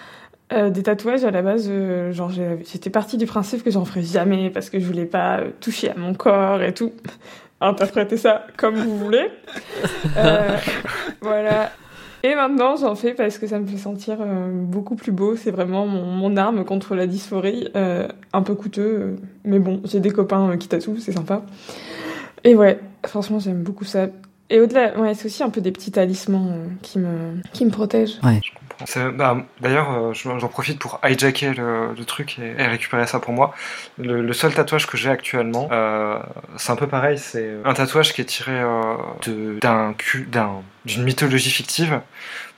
[0.51, 1.71] euh, des tatouages à la base,
[2.11, 5.91] genre j'étais partie du principe que j'en ferais jamais parce que je voulais pas toucher
[5.91, 6.91] à mon corps et tout.
[7.61, 9.29] Interprétez ça comme vous voulez.
[11.21, 11.71] Voilà.
[12.23, 14.17] Et maintenant, j'en fais parce que ça me fait sentir
[14.51, 15.37] beaucoup plus beau.
[15.37, 17.69] C'est vraiment mon, mon arme contre la dysphorie.
[17.75, 19.15] Un peu coûteux,
[19.45, 21.43] mais bon, j'ai des copains qui tatouent, c'est sympa.
[22.43, 24.07] Et ouais, franchement, j'aime beaucoup ça.
[24.51, 27.69] Et au-delà, ouais, c'est aussi un peu des petits talismans euh, qui, me, qui me
[27.69, 28.17] protègent.
[28.85, 33.19] C'est- bah, D'ailleurs, euh, j'en profite pour hijacker le, le truc et, et récupérer ça
[33.19, 33.53] pour moi.
[33.99, 36.17] Le, le seul tatouage que j'ai actuellement, euh,
[36.57, 37.17] c'est un peu pareil.
[37.19, 38.95] C'est un tatouage qui est tiré euh,
[39.27, 41.99] de- d'un cul- d'un- d'une mythologie fictive.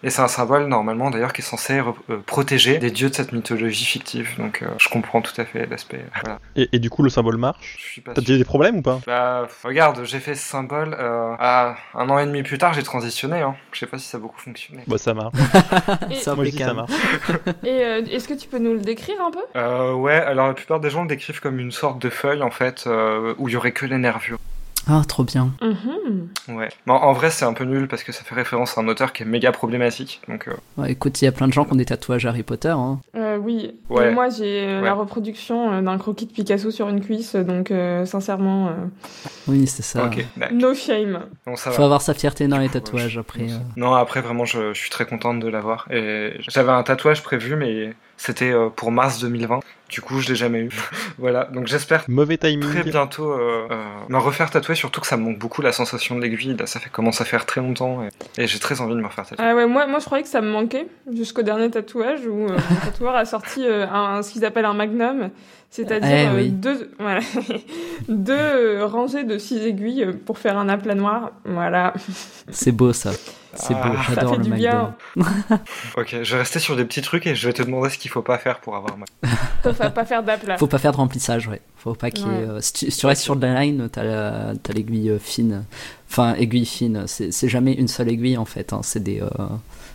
[0.04, 3.32] Et c'est un symbole, normalement, d'ailleurs, qui est censé euh, protéger des dieux de cette
[3.34, 4.36] mythologie fictive.
[4.40, 6.04] Donc, euh, je comprends tout à fait l'aspect.
[6.22, 6.40] Voilà.
[6.56, 8.28] Et, et du coup, le symbole marche Je suis pas T'as sûr.
[8.28, 9.00] déjà des problèmes ou pas?
[9.06, 10.96] Bah, regarde, j'ai fait ce symbole.
[11.00, 13.42] Euh, ah, un an et demi plus tard, j'ai transitionné.
[13.42, 13.56] Hein.
[13.74, 14.84] Je sais pas si ça a beaucoup fonctionné.
[14.88, 15.36] Bah ça marche.
[16.10, 16.92] Et, Ça Moi je dis ça marche.
[17.64, 19.40] et, euh, est-ce que tu peux nous le décrire un peu?
[19.56, 22.52] Euh, ouais, alors la plupart des gens le décrivent comme une sorte de feuille en
[22.52, 24.40] fait, euh, où il y aurait que les nervures.
[24.88, 25.52] Ah, trop bien.
[25.62, 26.58] Mhm.
[26.58, 26.70] Ouais.
[26.88, 29.14] Mais en, vrai, c'est un peu nul parce que ça fait référence à un auteur
[29.14, 30.22] qui est méga problématique.
[30.28, 32.44] Donc, euh, Ouais, écoute, il y a plein de gens qui ont des tatouages Harry
[32.44, 32.70] Potter.
[32.70, 33.00] Hein.
[33.16, 34.10] Euh, Oui, Ouais.
[34.10, 34.86] Et moi j'ai euh, Ouais.
[34.86, 38.72] la reproduction euh, d'un croquis de Picasso sur une cuisse, donc euh, sincèrement, euh,
[39.48, 40.06] Oui, c'est ça.
[40.06, 40.58] ok, d'accord.
[40.58, 41.22] no shame.
[41.46, 41.86] Bon, ça Faut va.
[41.86, 43.44] avoir sa fierté dans les tatouages après.
[43.44, 43.58] euh.
[43.78, 45.88] Non, après, vraiment, je, je suis très contente de l'avoir.
[45.92, 49.62] Et j'avais un tatouage prévu, mais c'était euh, pour mars 2020.
[49.90, 50.70] Du coup, je l'ai jamais eu.
[51.18, 52.70] voilà, donc j'espère Mauvais timing.
[52.70, 56.16] très bientôt euh, euh, me refaire tatouer, surtout que ça me manque beaucoup la sensation
[56.16, 56.56] de l'aiguille.
[56.56, 59.08] Là, ça fait, commence à faire très longtemps et, et j'ai très envie de me
[59.08, 59.44] refaire tatouer.
[59.46, 62.58] Ah ouais, moi, moi je croyais que ça me manquait jusqu'au dernier tatouage où euh,
[62.70, 65.32] mon tatoueur a sorti euh, un, ce qu'ils appellent un magnum,
[65.72, 66.50] c'est-à-dire Eh euh, oui.
[66.50, 67.22] deux, voilà,
[68.10, 71.32] deux euh, rangées de six aiguilles euh, pour faire un aplat noir.
[71.46, 71.94] Voilà.
[72.52, 73.12] C'est beau ça.
[73.54, 74.96] C'est Ah, beau, ça j'adore le du bien.
[75.16, 75.30] McDo.
[75.98, 78.10] Ok, je vais rester sur des petits trucs et je vais te demander ce qu'il
[78.12, 79.08] faut pas faire pour avoir mal.
[79.64, 80.58] Sauf à pas faire d'aplat.
[80.58, 81.62] Faut pas faire de remplissage, ouais.
[81.78, 84.54] Faut pas qu'il ait, euh, si, tu, si tu restes sur le line, t'as la-
[84.74, 85.64] l'aiguille fine.
[86.10, 87.04] Enfin, aiguille fine.
[87.08, 88.72] C'est jamais une seule aiguille en fait.
[88.74, 88.82] hein.
[88.84, 89.28] C'est des, euh,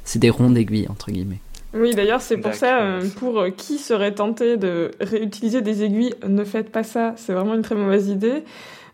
[0.05, 1.41] c'est des ronds d'aiguilles entre guillemets.
[1.75, 6.15] Oui, d'ailleurs, c'est pour ça, euh, pour euh, qui serait tenté de réutiliser des aiguilles,
[6.27, 7.13] ne faites pas ça.
[7.17, 8.45] C'est vraiment une très mauvaise idée.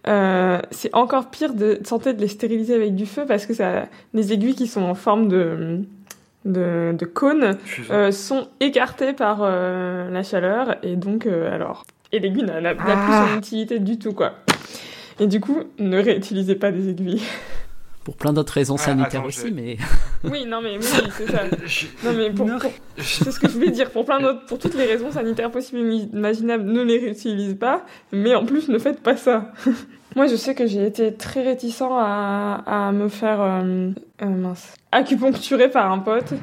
[0.08, 3.86] Euh, c'est encore pire de tenter de les stériliser avec du feu parce que ça,
[4.14, 5.78] les aiguilles qui sont en forme de,
[6.44, 7.56] de, de cône
[7.90, 12.74] euh, sont écartées par euh, la chaleur et donc, euh, alors, et l'aiguille n'a n'a
[12.80, 13.26] Ah.
[13.26, 14.32] plus son utilité du tout, quoi.
[15.20, 17.22] Et du coup, ne réutilisez pas des aiguilles.
[18.04, 19.76] Pour plein d'autres raisons Ah, sanitaires attends, aussi, je- mais
[20.24, 20.84] oui, non, mais oui,
[21.16, 21.42] c'est ça.
[21.66, 23.90] Je- Non, mais pour, pour- je- C'est ce que je voulais dire.
[23.90, 27.84] Pour plein d'autres, pour toutes les raisons sanitaires possibles et imaginables, ne les réutilisez pas.
[28.12, 29.52] Mais en plus, ne faites pas ça.
[30.16, 33.90] Moi, je sais que j'ai été très réticent à, à me faire euh,
[34.22, 36.34] euh, mince, acupuncturer par un pote.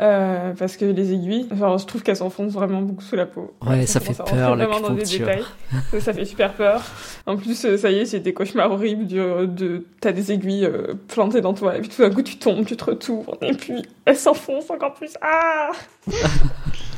[0.00, 3.52] Euh, parce que les aiguilles, genre, je trouve qu'elles s'enfoncent vraiment beaucoup sous la peau.
[3.66, 5.44] Ouais, ça fait peur, vraiment dans des détails,
[6.00, 6.82] ça, fait super peur.
[7.26, 9.06] En plus, euh, ça y est, j'ai des cauchemars horribles.
[9.06, 12.38] Du, de, t'as des aiguilles euh, plantées dans toi, et puis tout d'un coup, tu
[12.38, 15.12] tombes, tu te retournes, et puis elles s'enfoncent encore plus.
[15.20, 15.72] Ah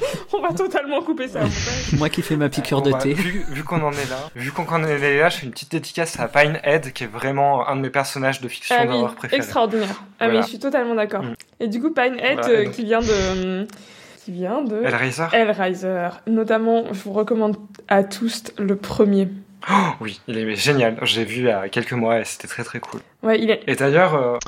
[0.33, 1.41] On va totalement couper ça.
[1.97, 3.15] moi qui fais ma piqûre Bon, de bah, thé.
[3.15, 5.71] vu, vu qu'on en est là, vu qu'on en est là, je fais une petite
[5.71, 9.41] dédicace à Pinehead, qui est vraiment un de mes personnages de fiction Ah d'horreur préférés.
[9.43, 10.03] extraordinaire.
[10.19, 10.35] Ah Voilà.
[10.35, 11.23] mais je suis totalement d'accord.
[11.23, 11.35] Mm.
[11.61, 13.67] Et du coup, Pinehead, Voilà, euh, qui vient de...
[14.25, 14.83] Qui vient de...
[14.83, 16.09] Hellraiser Hellraiser.
[16.27, 17.57] Notamment, je vous recommande
[17.89, 19.29] à tous le premier.
[19.71, 20.97] Oh, Oui, il est génial.
[21.03, 23.01] Je l'ai vu il y a quelques mois et c'était très très cool.
[23.23, 24.39] Ouais, il est, Et d'ailleurs, euh,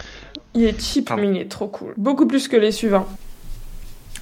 [0.55, 1.23] il est cheap, Pardon.
[1.23, 1.93] mais il est trop cool.
[1.99, 3.07] Beaucoup plus que les suivants.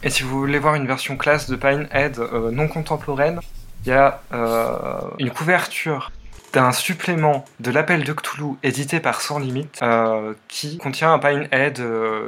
[0.04, 3.40] Et si vous voulez voir une version classe de Pinehead euh, non contemporaine,
[3.84, 6.12] il y a euh, une couverture
[6.52, 11.82] d'un supplément de l'appel de Cthulhu édité par Sans Limite euh, qui contient un Pinehead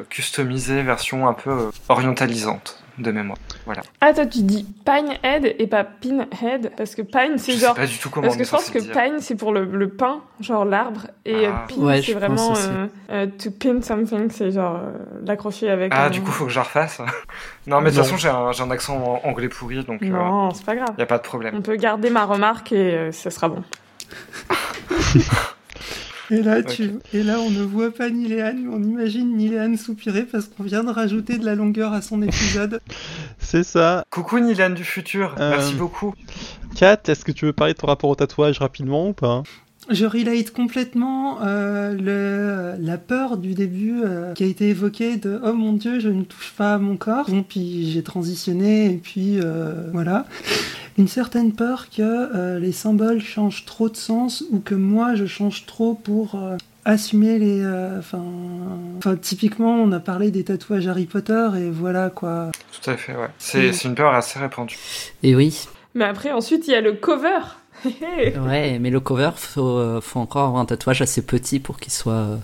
[0.09, 2.83] customisé version un peu orientalisante.
[2.99, 3.39] De mémoire.
[3.67, 3.83] Voilà.
[4.01, 7.75] Ah, toi, tu dis Pinehead et pas Pinhead Parce que Pine, c'est Je genre.
[7.75, 8.93] sais pas du tout comment Parce que je pense que dire.
[8.93, 11.65] pine, c'est pour le, le pin, genre l'arbre, et Ah.
[11.71, 14.93] euh, pin, Ouais, c'est vraiment euh, euh, to pin something, c'est genre euh,
[15.27, 15.93] l'accrocher avec.
[15.95, 17.01] Ah, un- du coup, faut que je refasse.
[17.67, 20.65] non, mais de toute façon, j'ai un, un accent en- anglais pourri, donc Non, c'est
[20.65, 20.95] pas grave.
[20.97, 21.55] n'y a pas de problème.
[21.57, 23.63] On peut garder ma remarque et euh, ça sera bon.
[26.31, 26.91] Et là, tu...
[27.13, 30.83] et là, on ne voit pas Niléane, mais on imagine Niléane soupirer parce qu'on vient
[30.85, 32.81] de rajouter de la longueur à son épisode.
[33.39, 34.05] C'est ça.
[34.11, 36.15] Coucou Nilan du futur, Euh, merci beaucoup.
[36.75, 39.43] Kat, est-ce que tu veux parler de ton rapport au tatouage rapidement ou pas?
[39.89, 45.41] Je relate complètement euh, le, la peur du début euh, qui a été évoquée de
[45.45, 48.97] oh mon dieu je ne touche pas à mon corps bon puis j'ai transitionné et
[48.97, 50.27] puis euh, voilà
[50.99, 55.27] une certaine peur que euh, les symboles changent trop de sens ou que moi je
[55.27, 61.07] change trop pour euh, assumer les euh, enfin typiquement on a parlé des tatouages Harry
[61.07, 62.51] Potter et voilà quoi
[62.83, 63.29] Tout à fait, ouais.
[63.39, 63.89] C'est Mm.
[63.89, 64.79] une peur assez répandue.
[65.23, 67.41] Et oui, Mais après, ensuite, il y a le cover.
[67.85, 71.93] ouais, mais le cover, faut, euh, faut encore avoir un tatouage assez petit pour qu'il
[71.93, 72.37] soit euh,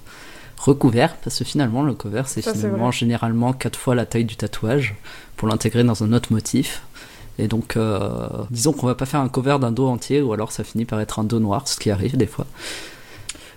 [0.58, 4.94] recouvert, parce que finalement, le cover, c'est finalement généralement quatre fois la taille du tatouage
[5.36, 6.82] pour l'intégrer dans un autre motif.
[7.38, 10.52] Et donc, euh, disons qu'on va pas faire un cover d'un dos entier, ou alors
[10.52, 12.46] ça finit par être un dos noir, ce qui arrive des fois.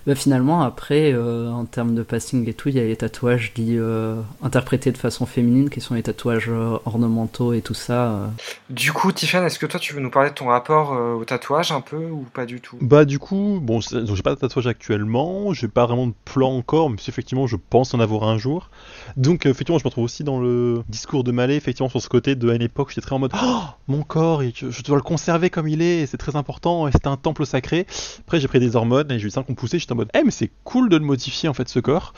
[0.06, 3.52] Bah, finalement, après, euh, en termes de passing et tout, il y a les tatouages
[3.54, 8.12] dits euh, interprétés de façon féminine, qui sont les tatouages euh, ornementaux et tout ça.
[8.12, 8.26] euh.
[8.70, 11.24] Du coup, Tiffany, est-ce que toi tu veux nous parler de ton rapport euh, au
[11.24, 12.76] tatouage un peu ou pas du tout?
[12.80, 16.90] Bah du coup, bon, j'ai pas de tatouage actuellement, j'ai pas vraiment de plan encore,
[16.98, 18.70] si effectivement je pense en avoir un jour.
[19.16, 22.08] Donc euh, effectivement, je me retrouve aussi dans le discours de Mallet, effectivement sur ce
[22.08, 24.96] côté de à une époque, j'étais très en mode oh, mon corps, et je, dois
[24.96, 27.86] le conserver comme il est, c'est très important, et c'est un temple sacré.
[28.20, 30.22] Après j'ai pris des hormones et j'ai eu 5 qu'on poussé, j'étais en mode eh
[30.24, 32.12] mais c'est cool de le modifier en fait ce corps.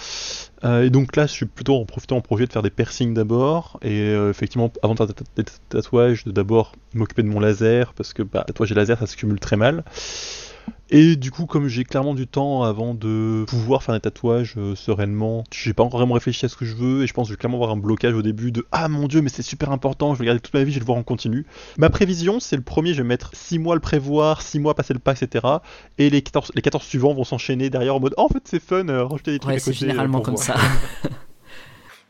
[0.65, 3.15] Euh, et donc là, je suis plutôt en profitant en projet de faire des piercings
[3.15, 7.29] d'abord, et euh, effectivement avant de faire des tat- des tatouages, de d'abord m'occuper de
[7.29, 9.85] mon laser parce que bah, tatouage et laser ça se cumule très mal.
[10.91, 14.75] Et du coup, comme j'ai clairement du temps avant de pouvoir faire des tatouages euh,
[14.75, 17.29] sereinement, j'ai pas encore vraiment réfléchi à ce que je veux et je pense que
[17.29, 19.71] je vais clairement avoir un blocage au début de Ah mon dieu, mais c'est super
[19.71, 21.45] important, je vais le garder toute ma vie, je vais le voir en continu.
[21.77, 24.73] Ma prévision, c'est le premier, je vais mettre 6 mois à le prévoir, 6 mois
[24.73, 25.45] à passer le pas, etc.
[25.99, 28.63] Et les 14, les 14 suivants vont s'enchaîner derrière en mode Oh, en fait, c'est
[28.63, 29.85] fun, euh, rajouter des trucs Ouais, à c'est côté.
[29.85, 30.47] euh, généralement comme voir.
[30.47, 30.55] ça.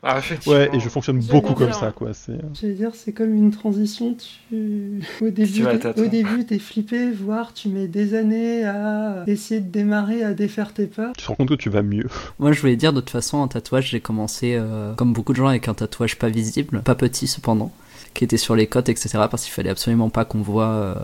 [0.02, 0.58] Ah, effectivement.
[0.58, 2.14] Ouais, et je fonctionne beaucoup comme ça, quoi.
[2.14, 2.38] C'est...
[2.60, 4.14] Je veux dire, c'est comme une transition.
[4.14, 5.00] Tu...
[5.20, 5.64] Au début,
[5.96, 10.72] au début, t'es flippé, voire tu mets des années à essayer de démarrer, à défaire
[10.72, 11.12] tes peurs.
[11.16, 12.06] Tu te rends compte que tu vas mieux.
[12.38, 15.38] Moi, je voulais dire, de toute façon, un tatouage, j'ai commencé, euh, comme beaucoup de
[15.38, 17.72] gens, avec un tatouage pas visible, pas petit cependant,
[18.14, 20.94] qui était sur les côtes, etc., parce qu'il fallait absolument pas qu'on voit euh,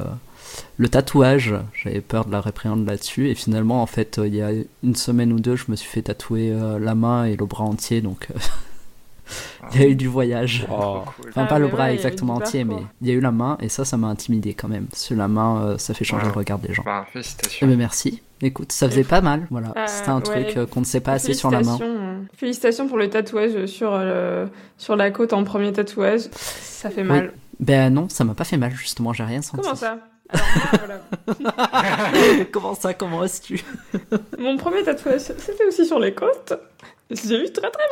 [0.77, 1.55] le tatouage.
[1.83, 4.51] J'avais peur de la répréhende là-dessus, et finalement, en fait, euh, il y a
[4.83, 7.65] une semaine ou deux, je me suis fait tatouer euh, la main et le bras
[7.65, 8.39] entier, donc euh,
[9.75, 10.67] il y a eu du voyage.
[10.71, 11.03] Oh.
[11.29, 13.31] Enfin, Ah, pas le mais bras ouais, exactement entier, mais il y a eu la
[13.33, 14.87] main, et ça, ça m'a intimidé quand même.
[14.87, 16.33] Parce que la main, euh, ça fait changer Ouais.
[16.33, 16.83] le regard des gens.
[16.85, 17.67] Bah, Eh félicitations.
[17.67, 18.23] ben merci.
[18.43, 19.69] Écoute, ça faisait pas mal, voilà.
[19.77, 20.23] Euh, C'était un ouais.
[20.23, 21.79] truc euh, qu'on ne sait pas assez sur la main.
[21.79, 26.23] Félicitations, Félicitations pour le tatouage sur, euh, sur la côte en premier tatouage.
[26.33, 27.33] Ça fait mal.
[27.61, 29.63] Ben non, ça m'a pas fait mal, justement, j'ai rien senti.
[29.63, 29.99] Comment ça
[30.31, 31.01] Alors, moi,
[31.37, 32.45] voilà.
[32.53, 33.63] Comment ça, comment oses-tu?
[34.39, 36.55] Mon premier tatouage, c'était aussi sur les côtes.
[37.11, 37.85] J'ai eu très très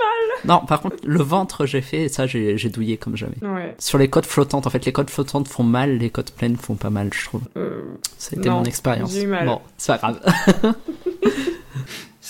[0.44, 3.36] Non, par contre, le ventre, j'ai fait, et ça, j'ai j'ai douillé comme jamais.
[3.42, 3.54] mal.
[3.54, 3.74] Ouais.
[3.78, 6.76] Sur les côtes flottantes, en fait, les côtes flottantes font mal, les côtes pleines font
[6.76, 7.42] pas mal, je trouve.
[7.56, 7.82] Euh,
[8.16, 9.12] C'était Non, mon expérience.
[9.12, 9.46] j'ai eu mal.
[9.46, 10.74] Bon, c'est pas grave.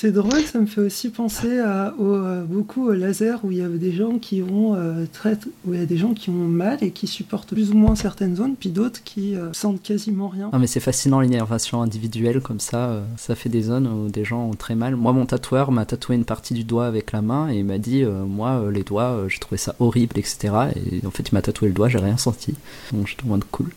[0.02, 3.58] C'est drôle, ça me fait aussi penser à, au, euh, beaucoup au laser où il
[3.58, 6.28] y a des gens qui ont euh, très, où il y a des gens qui
[6.28, 9.80] ont mal et qui supportent plus ou moins certaines zones, puis d'autres qui euh, sentent
[9.80, 10.50] quasiment rien.
[10.52, 12.88] Non, mais c'est fascinant l'innervation individuelle comme ça.
[12.88, 14.96] euh, ça fait des zones où des gens ont très mal.
[14.96, 17.78] Moi, mon tatoueur m'a tatoué une partie du doigt avec la main et il m'a
[17.78, 20.52] dit, euh, moi, euh, les doigts, euh, j'ai trouvé ça horrible, etc.
[20.74, 22.56] Et en fait, il m'a tatoué le doigt, j'ai rien senti.
[22.92, 23.70] Donc, j'étais en mode cool.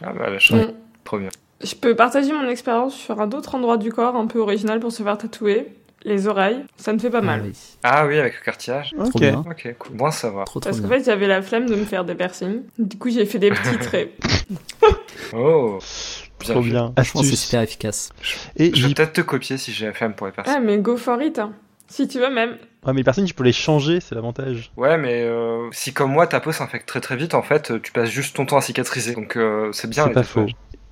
[0.00, 0.64] Ah, bah, la chance.
[0.64, 1.30] Bon, Trop bien.
[1.64, 4.92] Je peux partager mon expérience sur un autre endroit du corps un peu original pour
[4.92, 5.68] se faire tatouer.
[6.06, 7.40] Les oreilles, ça me fait pas mal.
[7.42, 7.52] Ah oui.
[7.82, 8.90] Ah oui, avec le cartilage.
[8.94, 9.20] Trop Ok.
[9.20, 9.42] bien.
[9.50, 9.96] Ok, cool.
[9.96, 10.44] Bon à savoir.
[10.44, 12.60] Trop, trop Parce qu'en fait, j'avais la flemme de me faire des piercings.
[12.78, 14.10] Du coup, j'ai fait des petits traits.
[15.32, 15.78] Oh,
[16.40, 16.92] bien Trop bien.
[16.96, 17.44] Franchement, c'est Astuce.
[17.46, 18.10] super efficace.
[18.56, 20.54] Et Je vais peut-être te copier si j'ai la flemme pour les personnes.
[20.54, 21.38] Ah, mais go for it.
[21.38, 21.54] hein.
[21.86, 22.50] Si tu veux même.
[22.84, 24.72] Ouais, mais les personnes, tu peux les changer, c'est l'avantage.
[24.76, 27.92] Ouais, mais euh, si comme moi ta peau s'infecte très très vite, en fait, tu
[27.92, 29.14] passes juste ton temps à cicatriser.
[29.14, 30.46] Donc euh, c'est bien C'est pas faux.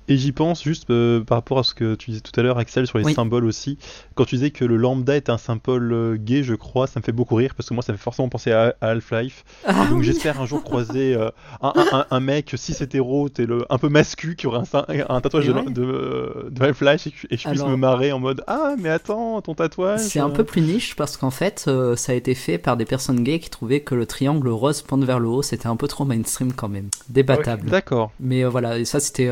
[0.09, 2.57] Et j'y pense juste euh, par rapport à ce que tu disais tout à l'heure,
[2.57, 3.13] Axel, sur les Oui.
[3.13, 3.77] symboles aussi.
[4.15, 7.03] Quand tu disais que le lambda est un symbole euh, gay, je crois, ça me
[7.05, 9.45] fait beaucoup rire parce que moi, ça me fait forcément penser à, à Half-Life.
[9.65, 10.03] Ah donc oui.
[10.05, 11.29] j'espère un jour croiser euh,
[11.61, 15.21] un, un- un- un mec cis hétéro, t'es le un peu mascu qui aurait un,
[15.21, 18.43] tatouage Et de, de, de Half-Life et, et je puisse Alors- me marrer en mode
[18.47, 19.99] ah mais attends ton tatouage.
[20.01, 23.23] C'est un peu plus niche parce qu'en fait, ça a été fait par des personnes
[23.23, 26.03] gays qui trouvaient que le triangle rose pointe vers le haut, c'était un peu trop
[26.05, 26.89] mainstream quand même.
[27.09, 27.69] Débattable.
[27.69, 28.11] D'accord.
[28.19, 29.29] Mais voilà, et ça c'était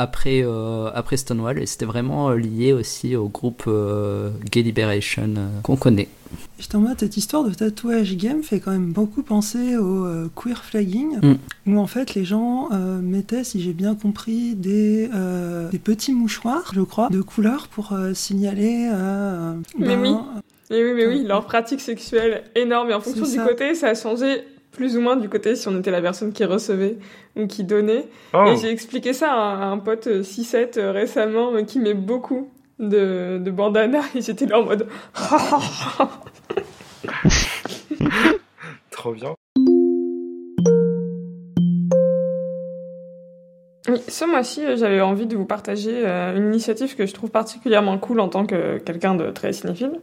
[0.00, 5.34] après, euh, après Stonewall et c'était vraiment euh, lié aussi au groupe euh, Gay Liberation
[5.36, 6.08] euh, qu'on connaît.
[6.58, 10.30] J'étais en mode, cette histoire de tatouage game fait quand même beaucoup penser au euh,
[10.34, 11.34] queer flagging, Mm.
[11.74, 16.12] où en fait les gens euh, mettaient, si j'ai bien compris, des, euh, des petits
[16.12, 18.88] mouchoirs, je crois, de couleur pour euh, signaler.
[18.92, 20.14] euh, Mais oui.
[20.72, 22.90] Et oui, mais oui, leur pratique sexuelle énorme.
[22.90, 25.78] Et en fonction du côté, ça a changé plus ou moins du côté si on
[25.78, 26.96] était la personne qui recevait
[27.36, 28.06] ou qui donnait.
[28.32, 31.94] Oh, Et j'ai expliqué ça à un pote euh, 6-7 euh, récemment euh, qui met
[31.94, 32.48] beaucoup
[32.78, 34.86] de, de bandana et j'étais là en mode
[38.90, 39.34] trop bien.
[44.08, 47.98] Ce mois-ci, euh, j'avais envie de vous partager euh, une initiative que je trouve particulièrement
[47.98, 50.00] cool en tant que quelqu'un de très cinéphile.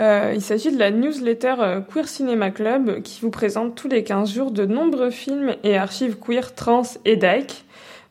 [0.00, 4.32] Euh, il s'agit de la newsletter Queer Cinema Club qui vous présente tous les 15
[4.32, 7.64] jours de nombreux films et archives queer, trans et dyke.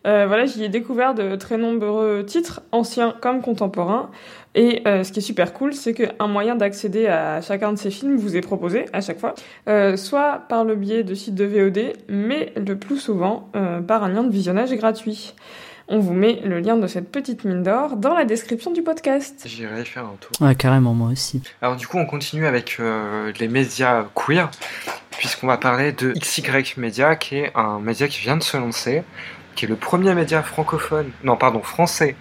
[0.06, 4.10] Euh, voilà, j'y ai découvert de très nombreux titres, anciens comme contemporains.
[4.56, 7.92] Et euh, ce qui est super cool, c'est qu'un moyen d'accéder à chacun de ces
[7.92, 9.36] films vous est proposé à chaque fois,
[9.70, 14.04] euh, soit par le biais de sites de VOD, mais le plus souvent euh, par
[14.04, 15.36] un lien de visionnage gratuit.
[15.90, 19.44] On vous met le lien de cette petite mine d'or dans la description du podcast.
[19.46, 20.32] J'irai faire un tour.
[20.42, 21.42] Ouais, carrément, moi aussi.
[21.62, 24.52] Alors du coup, on continue avec euh, les médias queer,
[25.12, 29.04] puisqu'on va parler de XY Media, qui est un média qui vient de se lancer,
[29.58, 32.16] qui est le premier média francophone, non pardon, français,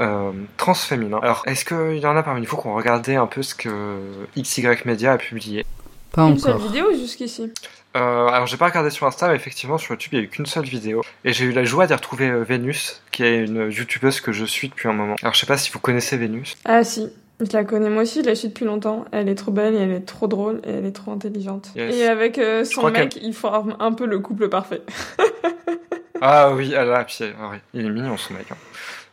[0.00, 1.18] euh, transféminin.
[1.20, 4.00] Alors, est-ce qu'il y en a parmi vous qui ont regardé un peu ce que
[4.38, 5.66] XY Media a publié?
[6.12, 6.68] Pas Une seule encore.
[6.68, 7.52] vidéo jusqu'ici.
[7.96, 10.28] Euh, alors j'ai pas regardé sur Insta, mais effectivement sur YouTube il y a eu
[10.28, 11.02] qu'une seule vidéo.
[11.24, 14.44] Et j'ai eu la joie d'y retrouver euh, Vénus, qui est une youtubeuse que je
[14.44, 15.16] suis depuis un moment.
[15.22, 16.56] Alors je sais pas si vous connaissez Vénus.
[16.66, 17.08] Ah si,
[17.40, 19.06] je la connais moi aussi, je la suis depuis longtemps.
[19.12, 21.70] Elle est trop belle et elle est trop drôle et elle est trop intelligente.
[21.74, 21.94] Yes.
[21.96, 24.82] Et avec euh, son mec, il un, un peu le couple parfait.
[26.20, 28.46] Ah oui, ah là, puis, ah oui, il est mignon son mec.
[28.50, 28.56] hein.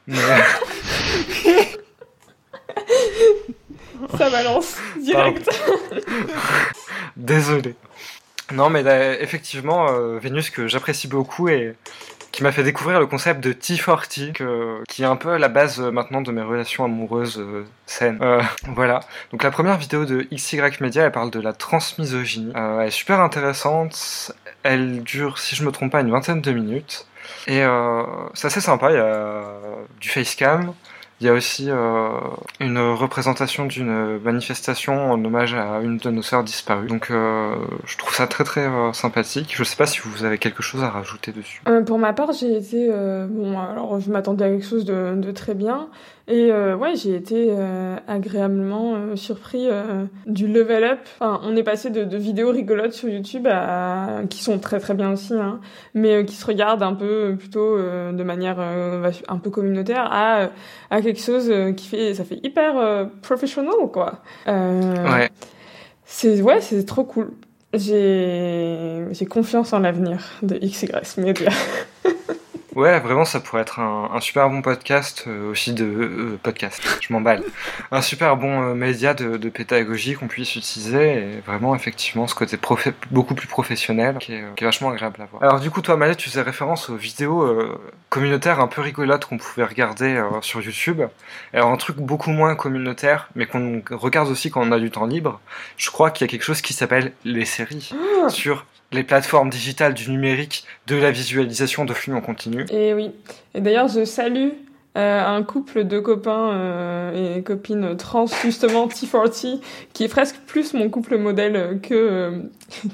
[0.08, 0.18] Mais-
[4.18, 5.50] Ça balance direct.
[7.18, 7.76] Désolé.
[8.52, 11.76] Non, mais là, effectivement, euh, Vénus que j'apprécie beaucoup et
[12.34, 15.80] qui m'a fait découvrir le concept de T40, que- qui est un peu la base
[15.80, 18.18] euh, maintenant de mes relations amoureuses euh, saines.
[18.22, 18.42] Euh,
[18.76, 19.02] voilà.
[19.32, 22.52] Donc la première vidéo de XY Media, elle parle de la transmisogynie.
[22.58, 24.34] Euh, elle est super intéressante.
[24.64, 27.06] Elle dure, si je me trompe pas, une vingtaine de minutes.
[27.48, 27.64] Et
[28.34, 28.92] c'est assez sympa.
[28.92, 29.44] Il y a
[30.00, 30.74] du facecam.
[31.24, 32.10] Il y a aussi euh,
[32.60, 36.88] une représentation d'une manifestation en hommage à une de nos sœurs disparues.
[36.88, 37.56] Donc euh,
[37.86, 39.54] je trouve ça très très euh, sympathique.
[39.56, 41.62] Je sais pas si vous avez quelque chose à rajouter dessus.
[41.86, 42.90] Pour ma part, j'ai été
[43.30, 43.58] bon.
[43.58, 45.88] Alors, je m'attendais à quelque chose de, de très bien,
[46.28, 51.00] et euh, ouais, j'ai été euh, agréablement euh, surpris euh, du level up.
[51.20, 54.94] Enfin, on est passé de, de vidéos rigolotes sur YouTube à qui sont très très
[54.94, 55.60] bien aussi, hein,
[55.94, 60.08] mais euh, qui se regardent un peu plutôt euh, de manière euh, un peu communautaire
[60.12, 60.50] à
[60.92, 64.22] à quelque chose qui fait ça fait hyper euh, professional quoi.
[64.48, 65.30] Euh, Ouais.
[66.06, 67.32] C'est ouais, c'est trop cool.
[67.74, 71.50] J'ai j'ai confiance en l'avenir de XY Media.
[72.76, 76.82] Ouais, vraiment, ça pourrait être un, un super bon podcast euh, aussi de euh, podcast.
[77.02, 77.44] Je m'emballe.
[77.92, 82.34] Un super bon euh, média de, de pédagogie qu'on puisse utiliser et vraiment effectivement ce
[82.34, 82.58] côté
[83.12, 85.44] beaucoup plus professionnel qui est, euh, qui est vachement agréable à voir.
[85.44, 89.26] Alors du coup, toi, Malette, tu faisais référence aux vidéos euh, communautaires un peu rigolotes
[89.26, 91.04] qu'on pouvait regarder euh, sur YouTube.
[91.54, 95.06] Alors un truc beaucoup moins communautaire, mais qu'on regarde aussi quand on a du temps
[95.06, 95.40] libre.
[95.78, 97.92] Je crois qu'il y a quelque chose qui s'appelle les séries
[98.30, 102.66] sur les plateformes digitales du numérique, de la visualisation de films en continu.
[102.72, 103.12] Et oui.
[103.56, 104.50] Et d'ailleurs, je salue
[104.96, 109.60] euh, un couple de copains euh, et copines trans, justement T40,
[109.94, 112.32] qui est presque plus mon couple modèle que, euh,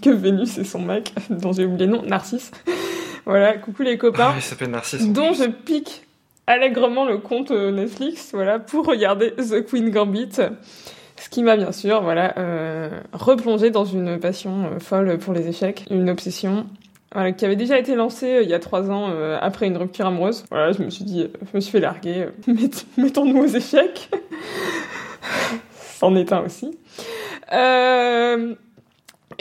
[0.01, 2.51] que Vénus et son mec, dont j'ai oublié le nom, Narcisse.
[3.25, 5.07] voilà, coucou les Ah, copains, il s'appelle Narcisse.
[5.09, 6.03] dont je pique
[6.47, 10.29] allègrement le compte Netflix, voilà, pour regarder The Queen Gambit.
[11.29, 15.47] Ce qui m'a bien sûr, voilà, euh, replongé dans une passion euh, folle pour les
[15.47, 16.65] échecs, une obsession,
[17.13, 20.07] voilà, qui avait déjà été lancée euh, il y a trois ans après une rupture
[20.07, 20.45] amoureuse.
[20.51, 24.09] Je me suis dit, je me suis fait larguer, mett- mettons-nous aux échecs.
[25.99, 26.75] C'en est un aussi.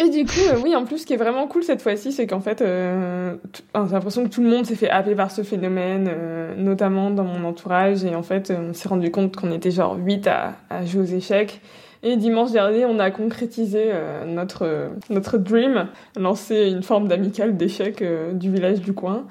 [0.00, 2.28] Et du coup, euh, oui, en plus, ce qui est vraiment cool cette fois-ci, c'est
[2.28, 3.34] qu'en fait, euh,
[3.74, 7.24] j'ai l'impression que tout le monde s'est fait happer par ce phénomène, euh, notamment dans
[7.24, 8.04] mon entourage.
[8.04, 11.02] Et en fait, euh, on s'est rendu compte qu'on était genre 8 à, à jouer
[11.02, 11.60] aux échecs.
[12.04, 18.04] Et dimanche dernier, on a concrétisé euh, notre, notre dream, lancer une forme d'amicale d'échecs
[18.34, 19.26] du village du coin.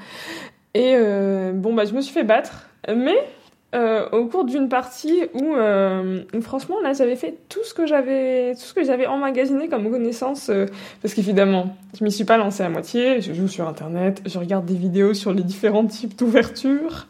[0.73, 0.95] Et
[1.53, 2.67] bon, bah, je me suis fait battre.
[2.93, 3.17] Mais
[3.75, 7.85] euh, au cours d'une partie où, euh, où, franchement, là, j'avais fait tout ce que
[7.85, 10.65] j'avais, tout ce que j'avais emmagasiné comme connaissance, euh,
[11.01, 13.19] parce qu'évidemment, je m'y suis pas lancée à moitié.
[13.21, 17.07] Je joue sur Internet, je regarde des vidéos sur les différents types d'ouverture.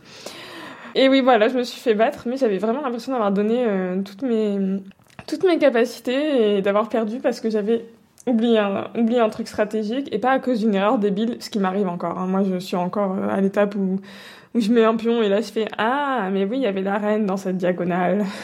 [0.95, 4.01] Et oui, voilà, je me suis fait battre, mais j'avais vraiment l'impression d'avoir donné euh,
[4.01, 4.80] toutes mes
[5.28, 7.86] toutes mes capacités et d'avoir perdu parce que j'avais
[8.28, 11.60] oublié un, oublié un truc stratégique et pas à cause d'une erreur débile, ce qui
[11.60, 12.18] m'arrive encore.
[12.18, 12.28] hein.
[12.28, 13.99] Moi, je suis encore à l'étape où,
[14.54, 16.82] où je mets un pion et là, je fais Ah, mais oui, il y avait
[16.82, 18.26] la reine dans cette diagonale.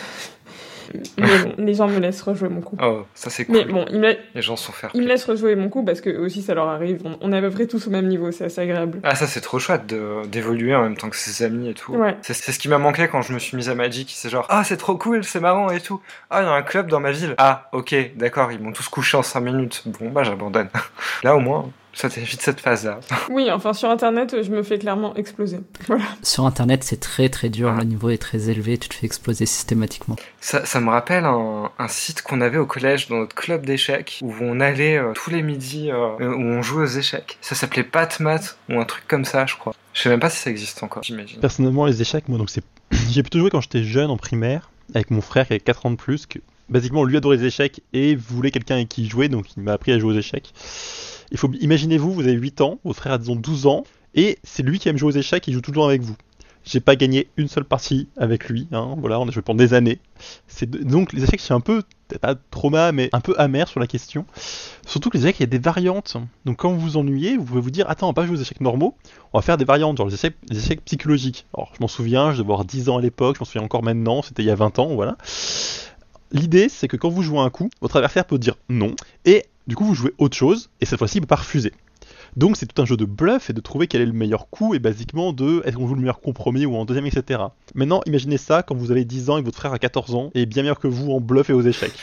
[1.17, 2.77] mais bon, les gens me laissent rejouer mon coup.
[2.81, 3.55] Oh, ça c'est cool.
[3.55, 6.01] Mais bon, ils me, Les gens sont fair ils me laissent rejouer mon coup parce
[6.01, 7.01] que aussi ça leur arrive.
[7.05, 8.99] On, on est à peu près tous au même niveau, c'est assez agréable.
[9.03, 9.93] Ah, ça c'est trop chouette
[10.29, 11.93] d'évoluer en même temps que ses amis et tout.
[11.93, 12.15] Ouais.
[12.21, 14.11] C'est ce qui m'a manqué quand je me suis mise à Magic.
[14.13, 16.01] C'est genre, ah, c'est trop cool, c'est marrant et tout.
[16.29, 17.35] Ah, il y a un club dans ma ville.
[17.37, 19.83] Ah, ok, d'accord, ils m'ont tous couché en 5 minutes.
[19.99, 20.69] Bon, bah j'abandonne.
[21.23, 22.99] Là au moins, ça t'évite cette phase-là.
[23.29, 25.59] Oui, enfin sur internet, je me fais clairement exploser.
[25.87, 26.05] Voilà.
[26.21, 29.45] Sur internet, c'est très très dur, le niveau est très élevé, tu te fais exploser
[29.45, 30.15] systématiquement.
[30.39, 34.19] Ça, ça me rappelle un, un site qu'on avait au collège dans notre club d'échecs
[34.21, 37.37] où on allait euh, tous les midis euh, où on jouait aux échecs.
[37.41, 39.73] Ça s'appelait Patmat ou un truc comme ça, je crois.
[39.93, 41.39] Je sais même pas si ça existe encore, j'imagine.
[41.39, 42.63] Personnellement, les échecs, moi, donc c'est.
[43.09, 45.91] J'ai plutôt joué quand j'étais jeune en primaire, avec mon frère qui avait 4 ans
[45.91, 46.39] de plus, que
[46.69, 49.91] basiquement lui adorait les échecs et voulait quelqu'un avec qui jouer, donc il m'a appris
[49.91, 50.53] à jouer aux échecs.
[51.61, 53.83] Imaginez-vous, vous avez 8 ans, votre frère a disons 12 ans,
[54.15, 56.15] et c'est lui qui aime jouer aux échecs, il joue temps avec vous.
[56.65, 59.73] J'ai pas gagné une seule partie avec lui, hein, voilà, on a joué pendant des
[59.73, 59.99] années.
[60.47, 61.83] C'est donc les échecs, suis un peu,
[62.21, 64.25] pas trauma, mais un peu amer sur la question.
[64.85, 66.15] Surtout que les échecs, il y a des variantes.
[66.45, 68.41] Donc quand vous vous ennuyez, vous pouvez vous dire, attends, on va pas jouer aux
[68.41, 68.95] échecs normaux,
[69.33, 71.45] on va faire des variantes, genre les échecs, les échecs psychologiques.
[71.53, 73.83] Alors je m'en souviens, je devais avoir 10 ans à l'époque, je m'en souviens encore
[73.83, 75.17] maintenant, c'était il y a 20 ans, voilà.
[76.31, 79.75] L'idée, c'est que quand vous jouez un coup, votre adversaire peut dire non, et du
[79.75, 81.71] coup vous jouez autre chose, et cette fois-ci il peut pas refuser.
[82.35, 84.73] Donc c'est tout un jeu de bluff et de trouver quel est le meilleur coup
[84.73, 87.39] et basiquement de est-ce qu'on joue le meilleur compromis ou en deuxième, etc.
[87.75, 90.31] Maintenant, imaginez ça quand vous avez 10 ans et que votre frère a 14 ans
[90.33, 91.93] et est bien meilleur que vous en bluff et aux échecs.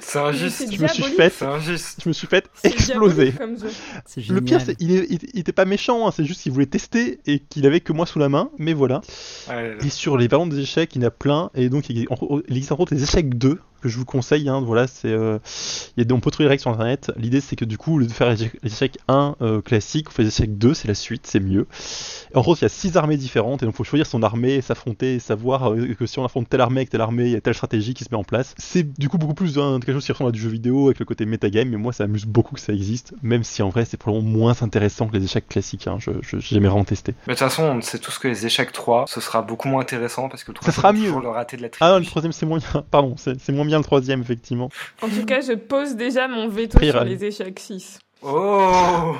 [0.00, 0.58] C'est injuste.
[0.58, 1.30] C'est Je me suis fait,
[2.04, 3.32] je me suis fait C'est exploser.
[4.32, 7.18] Le pire, c'est il, il- il était pas méchant, hein, c'est juste qu'il voulait tester
[7.26, 9.00] et qu'il avait que moi sous la main, mais voilà.
[9.48, 9.84] Ah là là.
[9.84, 12.40] Et sur les variantes des échecs, il y en a plein, et donc il, en-
[12.48, 15.38] il existe entre autres les échecs 2, que je vous conseille, hein, voilà, c'est, euh,
[15.96, 17.10] il y a, des- on peut trouver les règles sur internet.
[17.16, 19.60] L'idée c'est que du coup, au lieu de faire les échecs- les échecs 1 euh,
[19.60, 21.66] classiques, on fait les échecs 2, c'est la suite, c'est mieux.
[22.32, 24.22] Et en gros, il y a 6 armées différentes, et donc il faut choisir son
[24.22, 27.32] armée, s'affronter, et savoir euh, que si on affronte telle armée avec telle armée, il
[27.32, 28.54] y a telle stratégie qui se met en place.
[28.58, 30.98] C'est du coup beaucoup plus hein, quelque chose qui ressemble à du jeu vidéo avec
[30.98, 33.84] le côté metagame, mais moi ça m'amuse beaucoup que ça existe, même si en vrai
[33.84, 37.14] c'est probablement moins intéressant que les échecs classiques, hein, je, je, j'ai jamais vraiment testé.
[37.26, 39.82] Mais de toute façon, on sait tous que les échecs 3, ce sera beaucoup moins
[39.82, 41.10] intéressant parce que le 3 sera mieux.
[41.20, 42.10] le raté de la Ah non, le trilogie.
[42.10, 44.70] troisième c'est moins bien, pardon, c'est c'est moins bien le troisième effectivement.
[45.02, 48.00] En tout cas, je pose déjà mon veto sur les échecs 6.
[48.22, 49.14] Oh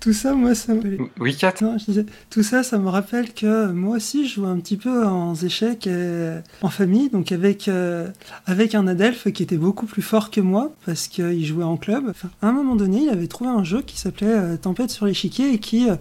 [0.00, 0.96] Tout ça, moi, ça me...
[1.18, 4.48] Oui, Kat Non, je disais, tout ça, ça me rappelle que moi aussi, je jouais
[4.48, 8.06] un petit peu en échecs euh, en famille, donc avec, euh,
[8.46, 12.04] avec un adelphe qui était beaucoup plus fort que moi, parce qu'il jouait en club.
[12.08, 15.04] Enfin, à un moment donné, il avait trouvé un jeu qui s'appelait euh, Tempête sur
[15.04, 15.96] l'échiquier et qui, euh,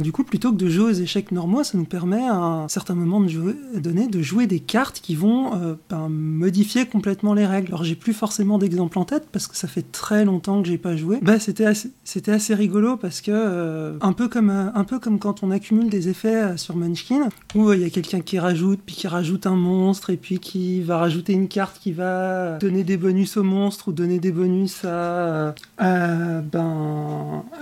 [0.00, 2.94] du coup, plutôt que de jouer aux échecs normaux, ça nous permet à un certain
[2.94, 7.46] moment de jouer, donné de jouer des cartes qui vont euh, ben, modifier complètement les
[7.46, 7.68] règles.
[7.68, 10.78] Alors, j'ai plus forcément d'exemples en tête parce que ça fait très longtemps que j'ai
[10.78, 11.18] pas joué.
[11.22, 11.90] Bah, c'était assez,
[12.26, 15.88] assez rigolo parce que euh, un peu comme euh, un peu comme quand on accumule
[15.88, 19.56] des effets sur Munchkin où il y a quelqu'un qui rajoute puis qui rajoute un
[19.56, 23.88] monstre et puis qui va rajouter une carte qui va donner des bonus au monstre
[23.88, 25.54] ou donner des bonus ben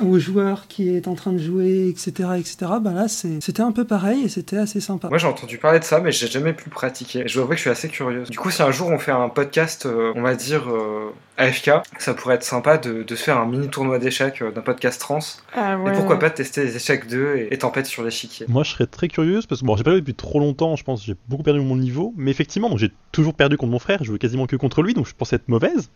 [0.05, 3.73] au joueur qui est en train de jouer etc etc ben là c'est- c'était un
[3.73, 6.53] peu pareil et c'était assez sympa Moi j'ai entendu parler de ça, mais j'ai jamais
[6.53, 7.25] pu pratiquer.
[7.27, 8.31] Je dois avouer que je suis assez curieuse.
[8.31, 11.71] Du coup, si un jour on fait un podcast, euh, on va dire euh, AFK,
[11.99, 15.01] ça pourrait être sympa de, de se faire un mini tournoi d'échecs euh, d'un podcast
[15.01, 15.19] trans.
[15.55, 15.91] Ah ouais.
[15.93, 18.47] Et pourquoi pas de tester les échecs 2 et, et tempête sur l'échiquier.
[18.49, 20.85] Moi, je serais très curieuse parce que bon, j'ai pas joué depuis trop longtemps, je
[20.85, 23.99] pense, j'ai beaucoup perdu mon niveau, mais effectivement, donc j'ai toujours perdu contre mon frère,
[24.01, 25.91] je jouais quasiment que contre lui, donc je pensais être mauvaise.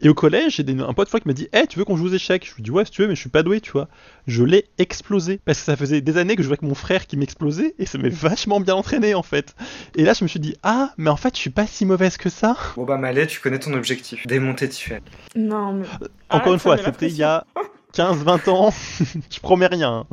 [0.00, 2.06] Et au collège, j'ai un pote fois qui m'a dit "Eh, tu veux qu'on joue
[2.06, 2.46] aux échecs?
[2.48, 3.88] Je lui dis "Ouais, si tu veux, mais je suis pas doué, tu vois."
[4.26, 7.06] Je l'ai explosé parce que ça faisait des années que je jouais avec mon frère
[7.06, 9.54] qui m'explosait et ça m'est vachement bien entraîné en fait.
[9.96, 12.16] Et là, je me suis dit "Ah, mais en fait, je suis pas si mauvaise
[12.16, 14.26] que ça." Bon bah Malais, tu connais ton objectif.
[14.26, 15.00] Démonter Tiffen.
[15.34, 15.86] Non, mais.
[16.30, 17.44] Encore Arrête, une fois, c'était il y a
[17.94, 18.72] 15-20 ans,
[19.30, 20.04] je promets rien.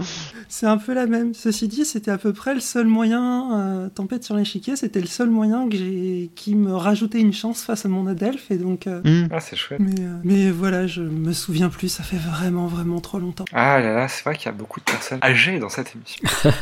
[0.48, 1.34] C'est un peu la même.
[1.34, 5.08] Ceci dit, c'était à peu près le seul moyen, euh, Tempête sur l'échiquier, c'était le
[5.08, 8.50] seul moyen que j'ai, qui me rajoutait une chance face à mon Adelph.
[8.50, 9.28] Et donc, euh, Hmm.
[9.32, 9.80] Ah, c'est chouette.
[9.82, 13.46] mais, euh, mais voilà, je me souviens plus, ça fait vraiment, vraiment trop longtemps.
[13.54, 16.24] Ah là là, c'est vrai qu'il y a beaucoup de personnes âgées dans cette émission.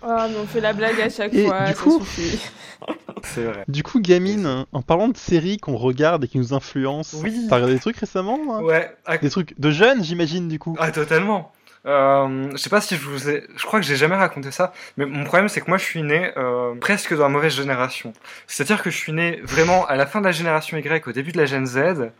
[0.00, 2.38] Ah, mais on fait la blague à chaque Et fois, du ça coup- suffit.
[3.34, 3.64] C'est vrai.
[3.68, 7.46] Du coup, Gamine, en parlant de séries qu'on regarde et qui nous influencent, Oui.
[7.48, 8.90] t'as regardé des trucs récemment hein Ouais,
[9.22, 11.52] Des trucs de jeunes, j'imagine, du coup ah, totalement.
[11.86, 13.44] Euh, je sais pas si je vous ai.
[13.56, 16.02] Je crois que j'ai jamais raconté ça, mais mon problème c'est que moi je suis
[16.02, 18.12] né euh, presque dans la mauvaise génération.
[18.46, 21.32] C'est-à-dire que je suis né vraiment à la fin de la génération Y, au début
[21.32, 22.10] de la Gen Z.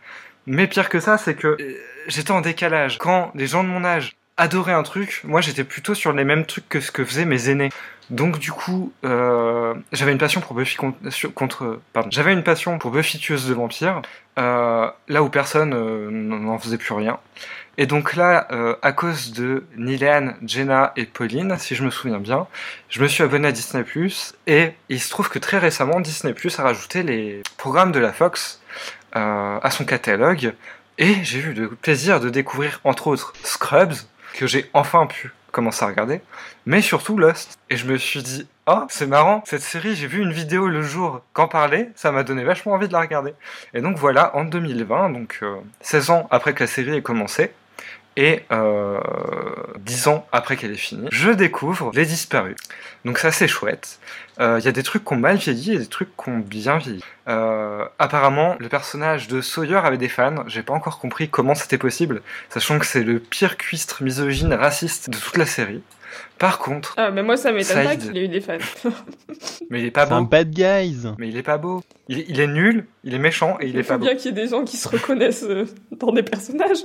[0.47, 2.97] Mais pire que ça, c'est que euh, j'étais en décalage.
[2.97, 6.45] Quand les gens de mon âge adoraient un truc, moi j'étais plutôt sur les mêmes
[6.45, 7.69] trucs que ce que faisaient mes aînés.
[8.09, 11.79] Donc du coup, euh, j'avais une passion pour Buffy contre,
[12.79, 14.01] pour Buffy tueuse de vampires,
[14.39, 17.19] euh, là où personne euh, n'en faisait plus rien.
[17.77, 18.45] Et donc là,
[18.81, 22.45] à cause de Nilan, Jenna et Pauline, si je me souviens bien,
[22.89, 23.85] je me suis abonné à Disney+,
[24.47, 28.61] et il se trouve que très récemment, Disney+, a rajouté les programmes de la Fox
[29.13, 30.53] à son catalogue,
[30.97, 33.95] et j'ai eu le plaisir de découvrir, entre autres, Scrubs,
[34.33, 36.21] que j'ai enfin pu commencer à regarder,
[36.65, 37.57] mais surtout Lost.
[37.69, 40.81] Et je me suis dit, ah, c'est marrant, cette série, j'ai vu une vidéo le
[40.81, 43.33] jour qu'en parlait, ça m'a donné vachement envie de la regarder.
[43.73, 47.51] Et donc voilà, en 2020, donc euh, 16 ans après que la série ait commencé,
[48.21, 48.99] et euh,
[49.79, 52.57] 10 ans après qu'elle ait fini, je découvre Les Disparus.
[53.05, 53.99] Donc ça c'est chouette.
[54.41, 56.39] Euh, Il y a des trucs qui ont mal vieilli et des trucs qui ont
[56.39, 57.01] bien vieilli.
[57.29, 60.43] Euh, apparemment, le personnage de Sawyer avait des fans.
[60.47, 65.09] J'ai pas encore compris comment c'était possible, sachant que c'est le pire cuistre misogyne raciste
[65.09, 65.81] de toute la série.
[66.39, 68.57] Par contre, Ah, mais moi, ça m'étonne pas qu'il ait eu des fans.
[69.69, 70.27] mais il est pas C'est un beau.
[70.27, 71.83] bad guys Mais il est pas beau.
[72.09, 74.05] Il, il est nul, il est méchant et il est faut pas beau.
[74.05, 76.83] bien qu'il y ait des gens qui se reconnaissent euh, dans des personnages.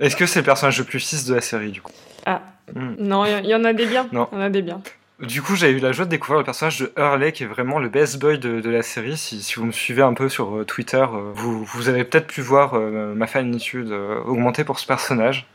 [0.00, 1.92] Est-ce que c'est le personnage le plus 6 de la série du coup
[2.26, 2.40] Ah.
[2.74, 2.94] Hmm.
[2.98, 4.06] Non, il y, y en a des biens.
[4.12, 4.28] Non.
[4.32, 4.80] Il y en a des biens.
[5.20, 7.78] Du coup, j'ai eu la joie de découvrir le personnage de Hurley, qui est vraiment
[7.78, 9.18] le best boy de, de la série.
[9.18, 12.26] Si, si vous me suivez un peu sur euh, Twitter, euh, vous, vous avez peut-être
[12.28, 15.46] pu voir euh, ma fanitude euh, augmenter pour ce personnage.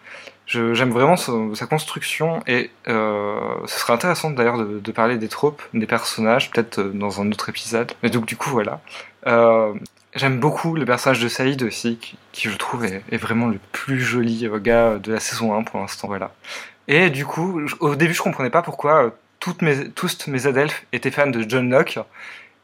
[0.48, 5.28] J'aime vraiment son- sa construction et euh, ce serait intéressant d'ailleurs de, de parler des
[5.30, 7.92] tropes, des personnages, peut-être dans un autre épisode.
[8.04, 8.80] Mais donc du coup, voilà.
[9.26, 9.74] Euh,
[10.16, 11.98] J'aime beaucoup le personnage de Saïd aussi,
[12.32, 15.80] qui, je trouve est, vraiment le plus joli euh, gars de la saison 1 pour
[15.80, 16.08] l'instant.
[16.08, 16.32] Voilà.
[16.88, 19.10] Et du coup, au début, je comprenais pas pourquoi euh,
[19.42, 22.00] toutes mes, tous mes adelphes étaient fans de John Locke.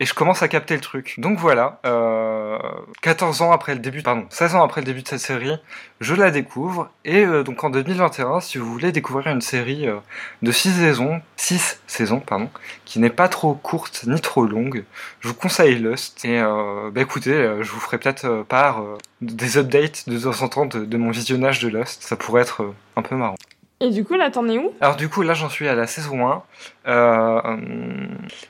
[0.02, 1.14] Et je commence à capter le truc.
[1.20, 2.58] Donc voilà, euh,
[3.04, 5.56] 14 ans après le début, pardon, 16 ans après le début de cette série,
[6.00, 6.90] je la découvre.
[7.06, 9.98] Et euh, donc en 2021, si vous voulez découvrir une série euh,
[10.42, 12.50] de 6 saisons, 6 saisons, pardon,
[12.84, 14.86] qui n'est pas trop courte ni trop longue,
[15.20, 16.26] je vous conseille Lost.
[16.26, 20.18] Et euh, bah écoutez, euh, je vous ferai peut-être euh, part euh, des updates de
[20.18, 22.02] temps en temps de, de mon visionnage de Lost.
[22.02, 23.36] Ça pourrait être euh, un peu marrant.
[23.82, 24.72] Et du coup, là, t'en es où?
[24.80, 26.44] Alors du coup, là, j'en suis à la saison 1.
[26.88, 27.42] Euh,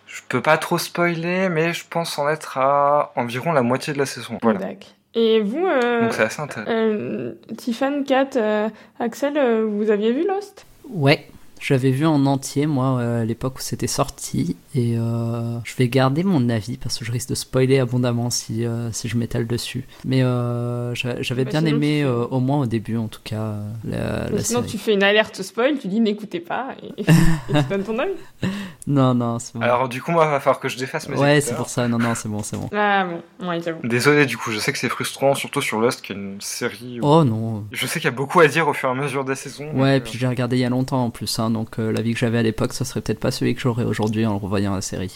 [0.06, 3.98] je peux pas trop spoiler, mais je pense en être à environ la moitié de
[3.98, 4.38] la saison.
[4.42, 4.60] Voilà.
[4.60, 4.90] D'accord.
[5.14, 6.72] Et vous, euh, Donc c'est assez intéressant.
[6.72, 8.70] euh, Tiffany, Kat, euh,
[9.00, 10.66] Axel, euh, vous aviez vu Lost?
[10.90, 11.26] Ouais,
[11.62, 14.56] j'avais vu en entier, moi, euh, à l'époque où c'était sorti.
[14.76, 18.66] Et euh, je vais garder mon avis parce que je risque de spoiler abondamment si,
[18.66, 19.86] euh, si je m'étale dessus.
[20.06, 23.08] Mais euh, j'a- j'avais Bah, bien sinon, aimé, tu euh, au moins au début en
[23.08, 24.72] tout cas, la, la Sinon, série.
[24.72, 28.12] tu fais une alerte spoil, tu dis n'écoutez pas et, et tu donnes ton avis.
[28.88, 29.62] Non, non, c'est bon.
[29.62, 31.88] Alors du coup, moi, il va falloir que je défasse mes ouais, c'est pour ça.
[31.88, 32.68] Non, non, c'est bon, c'est bon.
[32.76, 33.06] Ah
[33.40, 33.88] bon, ouais, j'avoue.
[33.88, 37.00] Désolé, du coup, je sais que c'est frustrant, surtout sur Lost, qui est une série.
[37.00, 37.64] où- Oh non.
[37.72, 39.70] Je sais qu'il y a beaucoup à dire au fur et à mesure des saisons.
[39.76, 42.14] Ouais, donc, puis j'ai regardé il y a longtemps en plus, hein, donc euh, l'avis
[42.14, 44.82] que j'avais à l'époque, ça serait peut-être pas celui que j'aurais aujourd'hui en revoyant la
[44.82, 45.16] série.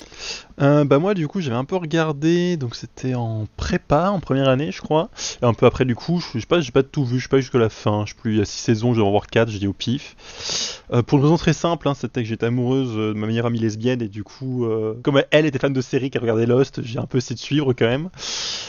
[0.61, 4.47] Euh, bah moi du coup j'avais un peu regardé, donc c'était en prépa, en première
[4.47, 5.09] année je crois,
[5.41, 7.29] et un peu après du coup, je sais pas, j'ai pas tout vu, je suis
[7.29, 9.11] pas jusqu'à la fin, je sais plus, il y a 6 saisons, je vais en
[9.11, 10.15] voir 4, j'ai dit au pif.
[10.93, 13.59] Euh, pour une raison très simple, hein, c'était que j'étais amoureuse de ma meilleure amie
[13.59, 16.99] lesbienne, et du coup, euh, comme elle était fan de séries, qu'elle regardait Lost, j'ai
[16.99, 18.09] un peu essayé de suivre quand même.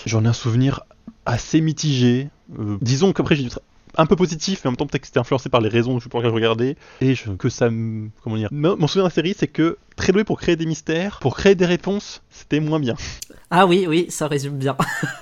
[0.07, 0.81] J'en ai un souvenir
[1.25, 2.29] assez mitigé,
[2.81, 3.51] disons qu'après j'ai dû
[3.97, 6.21] un peu positif, mais en même temps peut-être que c'était influencé par les raisons pour
[6.21, 8.09] lesquelles je regardais, et je- que ça me...
[8.23, 8.49] comment dire...
[8.53, 11.37] Mon mon souvenir de la série, c'est que très doué pour créer des mystères, pour
[11.37, 12.95] créer des réponses, c'était moins bien.
[13.51, 14.77] Ah oui, oui, ça résume bien.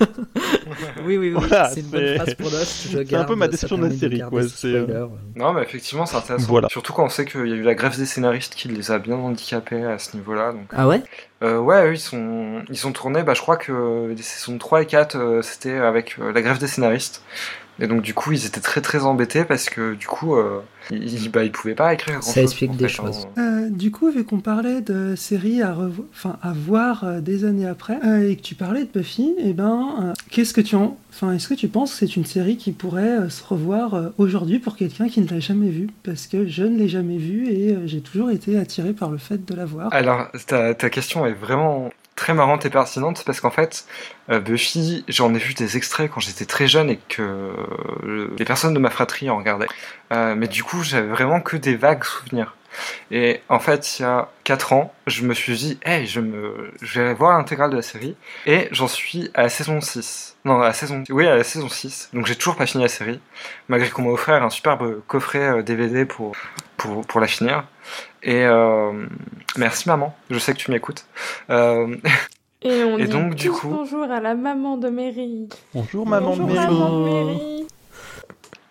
[1.05, 2.87] oui, oui, oui, Voilà, c'est une bonne phrase pour Lost.
[2.91, 5.07] c'est un peu ma déception de la série, quoi, euh.
[5.35, 6.47] Non, mais effectivement, c'est intéressant.
[6.47, 6.67] Voilà.
[6.69, 8.99] Surtout quand on sait qu'il y a eu la grève des scénaristes qui les a
[8.99, 10.51] bien handicapés à ce niveau-là.
[10.53, 10.67] Donc...
[10.73, 11.01] Ah ouais?
[11.43, 14.81] Euh, ouais, eux, ils sont, ils sont tournés, bah, je crois que les saisons 3
[14.81, 17.21] et 4, euh, c'était avec euh, la grève des scénaristes.
[17.79, 20.61] Et donc du coup, ils étaient très très embêtés parce que du coup, euh,
[20.91, 23.27] ils, bah, ils pouvaient pas écrire grand Ça explique des choses.
[23.37, 27.43] Euh, du coup, vu qu'on parlait de séries à, revo- enfin, à voir euh, des
[27.43, 30.75] années après, euh, et que tu parlais de Buffy, eh ben, euh, qu'est-ce que tu
[30.75, 30.97] en...
[31.09, 34.09] Enfin, est-ce que tu penses que c'est une série qui pourrait euh, se revoir euh,
[34.17, 35.87] aujourd'hui pour quelqu'un qui ne l'a jamais vue?
[36.03, 39.17] Parce que je ne l'ai jamais vue et euh, j'ai toujours été attiré par le
[39.17, 39.93] fait de la voir.
[39.93, 43.85] Alors, ta, ta question est vraiment très marrante et pertinente parce qu'en fait,
[44.29, 48.45] euh, Buffy, j'en ai vu des extraits quand j'étais très jeune et que euh, les
[48.45, 49.67] personnes de ma fratrie en regardaient.
[50.13, 52.55] Euh, mais du coup, j'avais vraiment que des vagues souvenirs.
[53.09, 56.73] Et en fait, il y a 4 ans, je me suis dit, hey, je, me...
[56.81, 58.17] je vais voir l'intégrale de la série.
[58.45, 60.35] Et j'en suis à la saison 6.
[60.43, 61.03] Non, à la saison...
[61.09, 62.09] Oui, à la saison 6.
[62.13, 63.21] Donc j'ai toujours pas fini la série.
[63.69, 66.35] Malgré qu'on m'a offert un superbe coffret DVD pour,
[66.75, 67.63] pour, pour la finir.
[68.25, 69.05] Et euh,
[69.57, 71.05] merci maman, je sais que tu m'écoutes.
[71.51, 71.95] Euh,
[72.63, 75.47] Et on Et dit donc, du coup- bonjour à la maman de Mary.
[75.73, 76.73] Bonjour maman bonjour de Mary.
[76.73, 77.67] maman de Mary.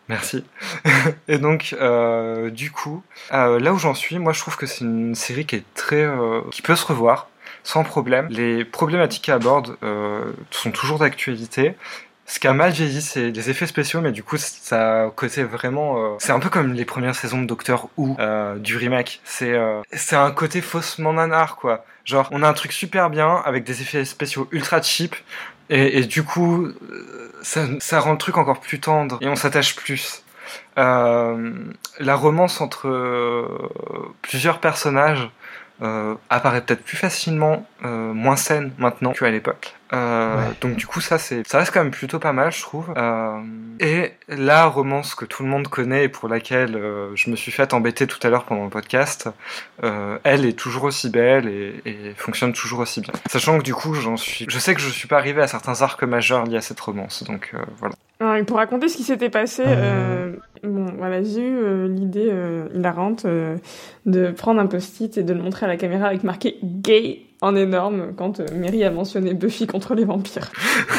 [0.09, 0.45] Merci.
[1.29, 3.03] Et donc, euh, du coup,
[3.33, 6.03] euh, là où j'en suis, moi je trouve que c'est une série qui est très,
[6.03, 7.29] euh, qui peut se revoir
[7.63, 8.27] sans problème.
[8.31, 11.75] Les problématiques qu'elle aborde euh, sont toujours d'actualité.
[12.27, 15.45] Ce qui a mal vieilli, c'est les effets spéciaux, mais du coup, ça a côté
[15.45, 15.99] vraiment.
[15.99, 19.21] euh, c'est un peu comme les premières saisons de Doctor Who euh, du remake.
[19.25, 21.85] C'est euh, c'est un côté faussement nanar, quoi.
[22.05, 25.17] Genre, on a un truc super bien avec des effets spéciaux ultra cheap,
[25.71, 29.77] et, du coup, euh, ça, ça rend le truc encore plus tendre et on s'attache
[29.77, 30.23] plus.
[30.79, 31.53] Euh,
[31.99, 33.49] la romance entre euh,
[34.23, 35.29] plusieurs personnages
[36.31, 39.75] apparaît peut-être plus facilement, euh, moins saine maintenant qu'à l'époque.
[39.93, 40.55] Euh, Ouais.
[40.61, 42.93] Donc du coup, ça c'est, ça reste quand même plutôt pas mal, je trouve.
[42.97, 43.39] Euh,
[43.79, 47.53] et la romance que tout le monde connaît et pour laquelle euh, je me suis
[47.53, 49.29] fait embêter tout à l'heure pendant le podcast,
[49.85, 53.13] euh, elle est toujours aussi belle et, et fonctionne toujours aussi bien.
[53.29, 55.83] Sachant que du coup, j'en suis, je sais que je suis pas arrivé à certains
[55.83, 57.95] arcs majeurs liés à cette romance, donc euh, voilà.
[58.21, 60.33] Alors, et pour raconter ce qui s'était passé, euh,
[60.63, 63.57] bon, voilà, j'ai eu euh, l'idée euh, hilarante euh,
[64.07, 67.55] de prendre un post-it et de le montrer à la caméra avec marqué gay en
[67.57, 70.51] énorme quand euh, Mary a mentionné Buffy contre les vampires.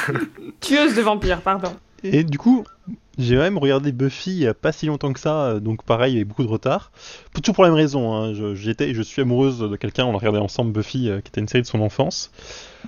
[0.62, 1.72] Tueuse de vampires, pardon.
[2.04, 2.64] Et du coup,
[3.18, 6.16] j'ai même regardé Buffy il y a pas si longtemps que ça, euh, donc pareil,
[6.16, 6.92] avec beaucoup de retard.
[7.34, 10.12] Pour- Toujours pour la même raison, hein, je, j'étais, je suis amoureuse de quelqu'un, on
[10.12, 12.32] l'a regardé ensemble Buffy, euh, qui était une série de son enfance.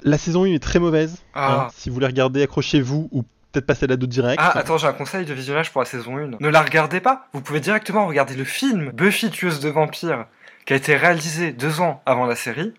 [0.03, 1.23] La saison 1 est très mauvaise.
[1.33, 1.65] Ah.
[1.65, 1.67] hein.
[1.75, 4.39] si vous voulez regarder, accrochez-vous ou peut-être passer à la 2 direct.
[4.43, 6.31] Ah, attends, j'ai un conseil de visionnage pour la saison 1.
[6.39, 7.27] Ne la regardez pas.
[7.33, 10.25] Vous pouvez directement regarder le film Buffy tueuse de vampires,
[10.67, 12.73] qui a été réalisé deux ans avant la série.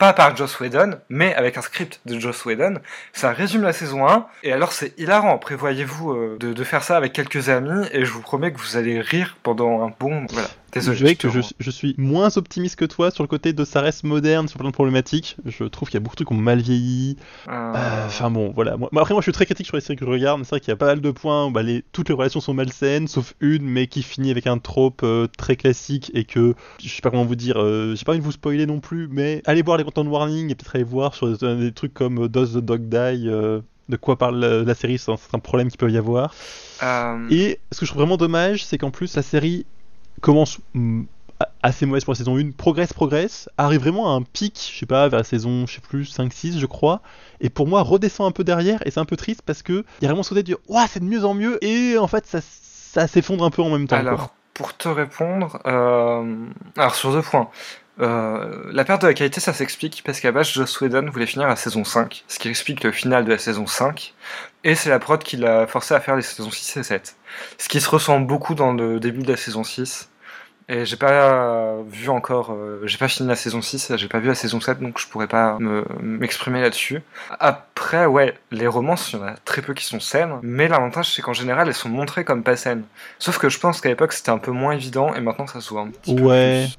[0.00, 2.78] Pas par Joss Whedon, mais avec un script de Joss Whedon.
[3.12, 4.26] Ça résume la saison 1.
[4.42, 5.36] Et alors, c'est hilarant.
[5.36, 7.86] Prévoyez-vous euh, de, de faire ça avec quelques amis.
[7.92, 10.24] Et je vous promets que vous allez rire pendant un bon.
[10.30, 10.48] Voilà.
[10.72, 11.10] Désolé.
[11.10, 14.48] je que je, suis moins optimiste que toi sur le côté de ça reste moderne
[14.48, 15.36] sur plein de problématiques.
[15.46, 17.16] Je trouve qu'il y a beaucoup de trucs qui ont mal vieilli.
[17.48, 18.76] Euh, Euh, Enfin bon, voilà.
[18.76, 20.38] Moi, après, moi, je suis très critique sur les séries que je regarde.
[20.38, 22.14] mais C'est vrai qu'il y a pas mal de points où bah, les, toutes les
[22.14, 26.24] relations sont malsaines, sauf une, mais qui finit avec un trope euh, très classique et
[26.24, 27.56] que je sais pas comment vous dire.
[27.60, 30.50] euh, J'ai pas envie de vous spoiler non plus, mais allez voir les content warning
[30.50, 33.26] et peut-être aller voir sur des, des trucs comme Does the Dog Die.
[33.26, 36.34] de quoi parle la, série, c'est un, problème qu'il peut y avoir.
[37.30, 39.66] Et ce que je trouve vraiment dommage, c'est qu'en plus la série
[40.20, 41.04] commence mm,
[41.62, 44.86] assez mauvaise pour la saison 1, progresse, progresse, arrive vraiment à un pic, je sais
[44.86, 47.00] pas, vers la saison, je sais plus, 5-6 je crois,
[47.40, 50.02] et pour moi redescend un peu derrière, et c'est un peu triste parce que il
[50.02, 52.26] y a vraiment ce de dire, ouah, c'est de mieux en mieux, et en fait
[52.26, 53.96] ça, ça s'effondre un peu en même temps.
[53.96, 56.46] Alors, pour te répondre, euh,
[56.76, 57.48] alors sur deux points.
[58.00, 61.48] Euh, la perte de la qualité, ça s'explique parce qu'à base, Joss Whedon voulait finir
[61.48, 64.14] la saison 5, ce qui explique le final de la saison 5,
[64.64, 67.16] et c'est la prod qui l'a forcé à faire les saisons 6 et 7.
[67.58, 70.09] Ce qui se ressent beaucoup dans le début de la saison 6.
[70.72, 74.28] Et j'ai pas vu encore, euh, j'ai pas fini la saison 6, j'ai pas vu
[74.28, 77.02] la saison 7, donc je pourrais pas me- m'exprimer là-dessus.
[77.40, 81.12] Après, ouais, les romances, il y en a très peu qui sont saines, mais l'avantage
[81.12, 82.84] c'est qu'en général, elles sont montrées comme pas saines.
[83.18, 85.70] Sauf que je pense qu'à l'époque c'était un peu moins évident, et maintenant ça se
[85.70, 86.66] voit un petit peu Ouais.
[86.68, 86.78] plus.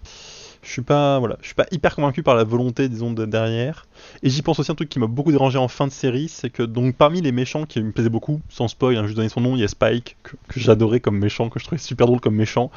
[0.63, 3.87] Je suis pas, voilà, je suis pas hyper convaincu par la volonté, disons, de derrière.
[4.21, 6.51] Et j'y pense aussi un truc qui m'a beaucoup dérangé en fin de série, c'est
[6.51, 9.29] que donc parmi les méchants qui me plaisaient beaucoup, sans spoil, hein, je vais donner
[9.29, 12.05] son nom, il y a Spike que, que j'adorais comme méchant, que je trouvais super
[12.05, 12.69] drôle comme méchant,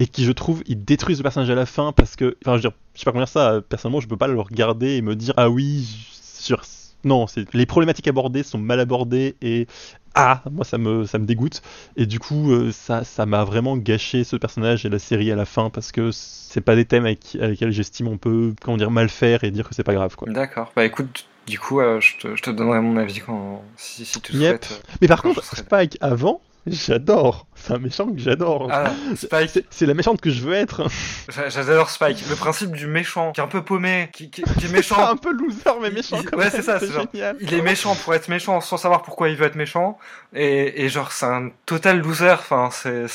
[0.00, 2.56] et qui je trouve ils détruisent le personnage à la fin parce que, enfin, je
[2.56, 5.02] veux dire, je sais pas comment dire ça, personnellement, je peux pas le regarder et
[5.02, 6.62] me dire ah oui, sur,
[7.04, 9.68] non, c'est les problématiques abordées sont mal abordées et
[10.16, 11.62] ah, moi ça me ça me dégoûte.
[11.96, 15.36] Et du coup, euh, ça ça m'a vraiment gâché ce personnage et la série à
[15.36, 18.76] la fin parce que c'est pas des thèmes avec, avec lesquels j'estime on peut comment
[18.76, 20.28] dire mal faire et dire que c'est pas grave quoi.
[20.32, 24.04] D'accord, bah écoute, du coup, euh, je, te, je te donnerai mon avis quand, si,
[24.04, 24.64] si tu Yep.
[24.64, 24.72] souhaites.
[24.72, 27.46] euh, Mais par contre, Spike avant, J'adore.
[27.54, 28.68] C'est un méchant que j'adore.
[28.70, 29.64] Ah, Spike.
[29.70, 30.82] C'est- la méchante que je veux être.
[31.28, 32.22] J'a- J'adore Spike.
[32.28, 34.96] Le principe du méchant, qui est un peu paumé, qui, qui- qui est méchant.
[35.10, 37.36] un peu loser mais méchant Il- quand ouais, c'est ça, c'est genre- génial.
[37.40, 39.98] Il est méchant pour être méchant sans savoir pourquoi il veut être méchant.
[40.34, 42.30] Et, et genre, c'est un total loser.
[42.32, 43.06] Enfin, c'est.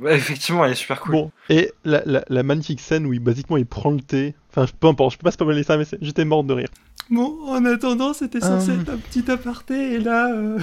[0.00, 1.12] ouais, effectivement, il est super cool.
[1.12, 4.34] Bon, et la, la, la magnifique scène où il, basiquement il prend le thé.
[4.50, 6.68] Enfin, peu importe, je peux pas spoiler ça, mais j'étais morte de rire.
[7.10, 8.80] Bon, en attendant, c'était censé Euh.
[8.80, 10.30] être un petit aparté, et là...
[10.32, 10.58] euh,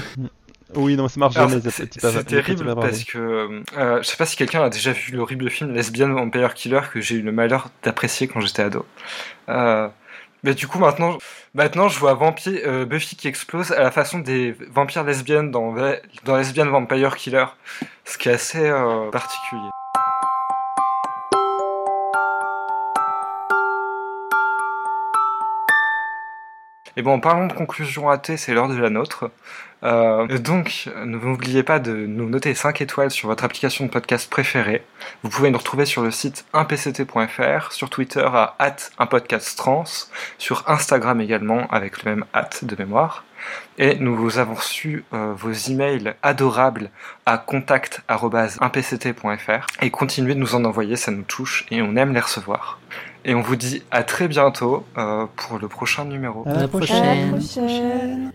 [0.76, 1.60] Oui, non, c'est marche jamais.
[1.72, 3.18] c'est- terrible parce que
[3.78, 7.02] euh, je sais pas si quelqu'un a déjà vu l'horrible film Lesbian Vampire Killer que
[7.02, 8.86] j'ai eu le malheur d'apprécier quand j'étais ado.
[9.50, 9.88] Euh,
[10.44, 11.18] mais du coup maintenant,
[11.56, 15.74] maintenant je vois Vampire, euh, Buffy qui explose à la façon des vampires lesbiennes dans,
[16.26, 17.46] dans Lesbian Vampire Killer,
[18.06, 19.70] ce qui est assez euh, particulier.
[26.98, 29.32] Et bon, en parlant de conclusion ratée, c'est l'heure de la nôtre.
[29.84, 34.84] Euh, donc, n'oubliez pas de nous noter 5 étoiles sur votre application de podcast préférée.
[35.24, 38.58] Vous pouvez nous retrouver sur le site 1pct.fr, sur Twitter à
[38.98, 39.86] @unpodcasttrans,
[40.38, 42.26] sur Instagram également avec le même
[42.64, 43.24] de mémoire.
[43.78, 46.90] Et nous avons reçu euh, vos emails adorables
[47.26, 52.20] à contact@1pct.fr et continuez de nous en envoyer, ça nous touche et on aime les
[52.20, 52.80] recevoir.
[53.24, 56.44] Et on vous dit à très bientôt euh, pour le prochain numéro.
[56.48, 57.32] À la À prochaine.
[57.32, 58.34] la prochaine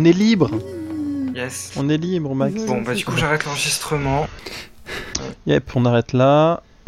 [0.00, 0.52] On est libre.
[1.34, 1.72] Yes.
[1.76, 2.54] On est libre, Max.
[2.66, 4.28] Bon, bah du coup j'arrête l'enregistrement.
[5.46, 6.62] Yep, on arrête là.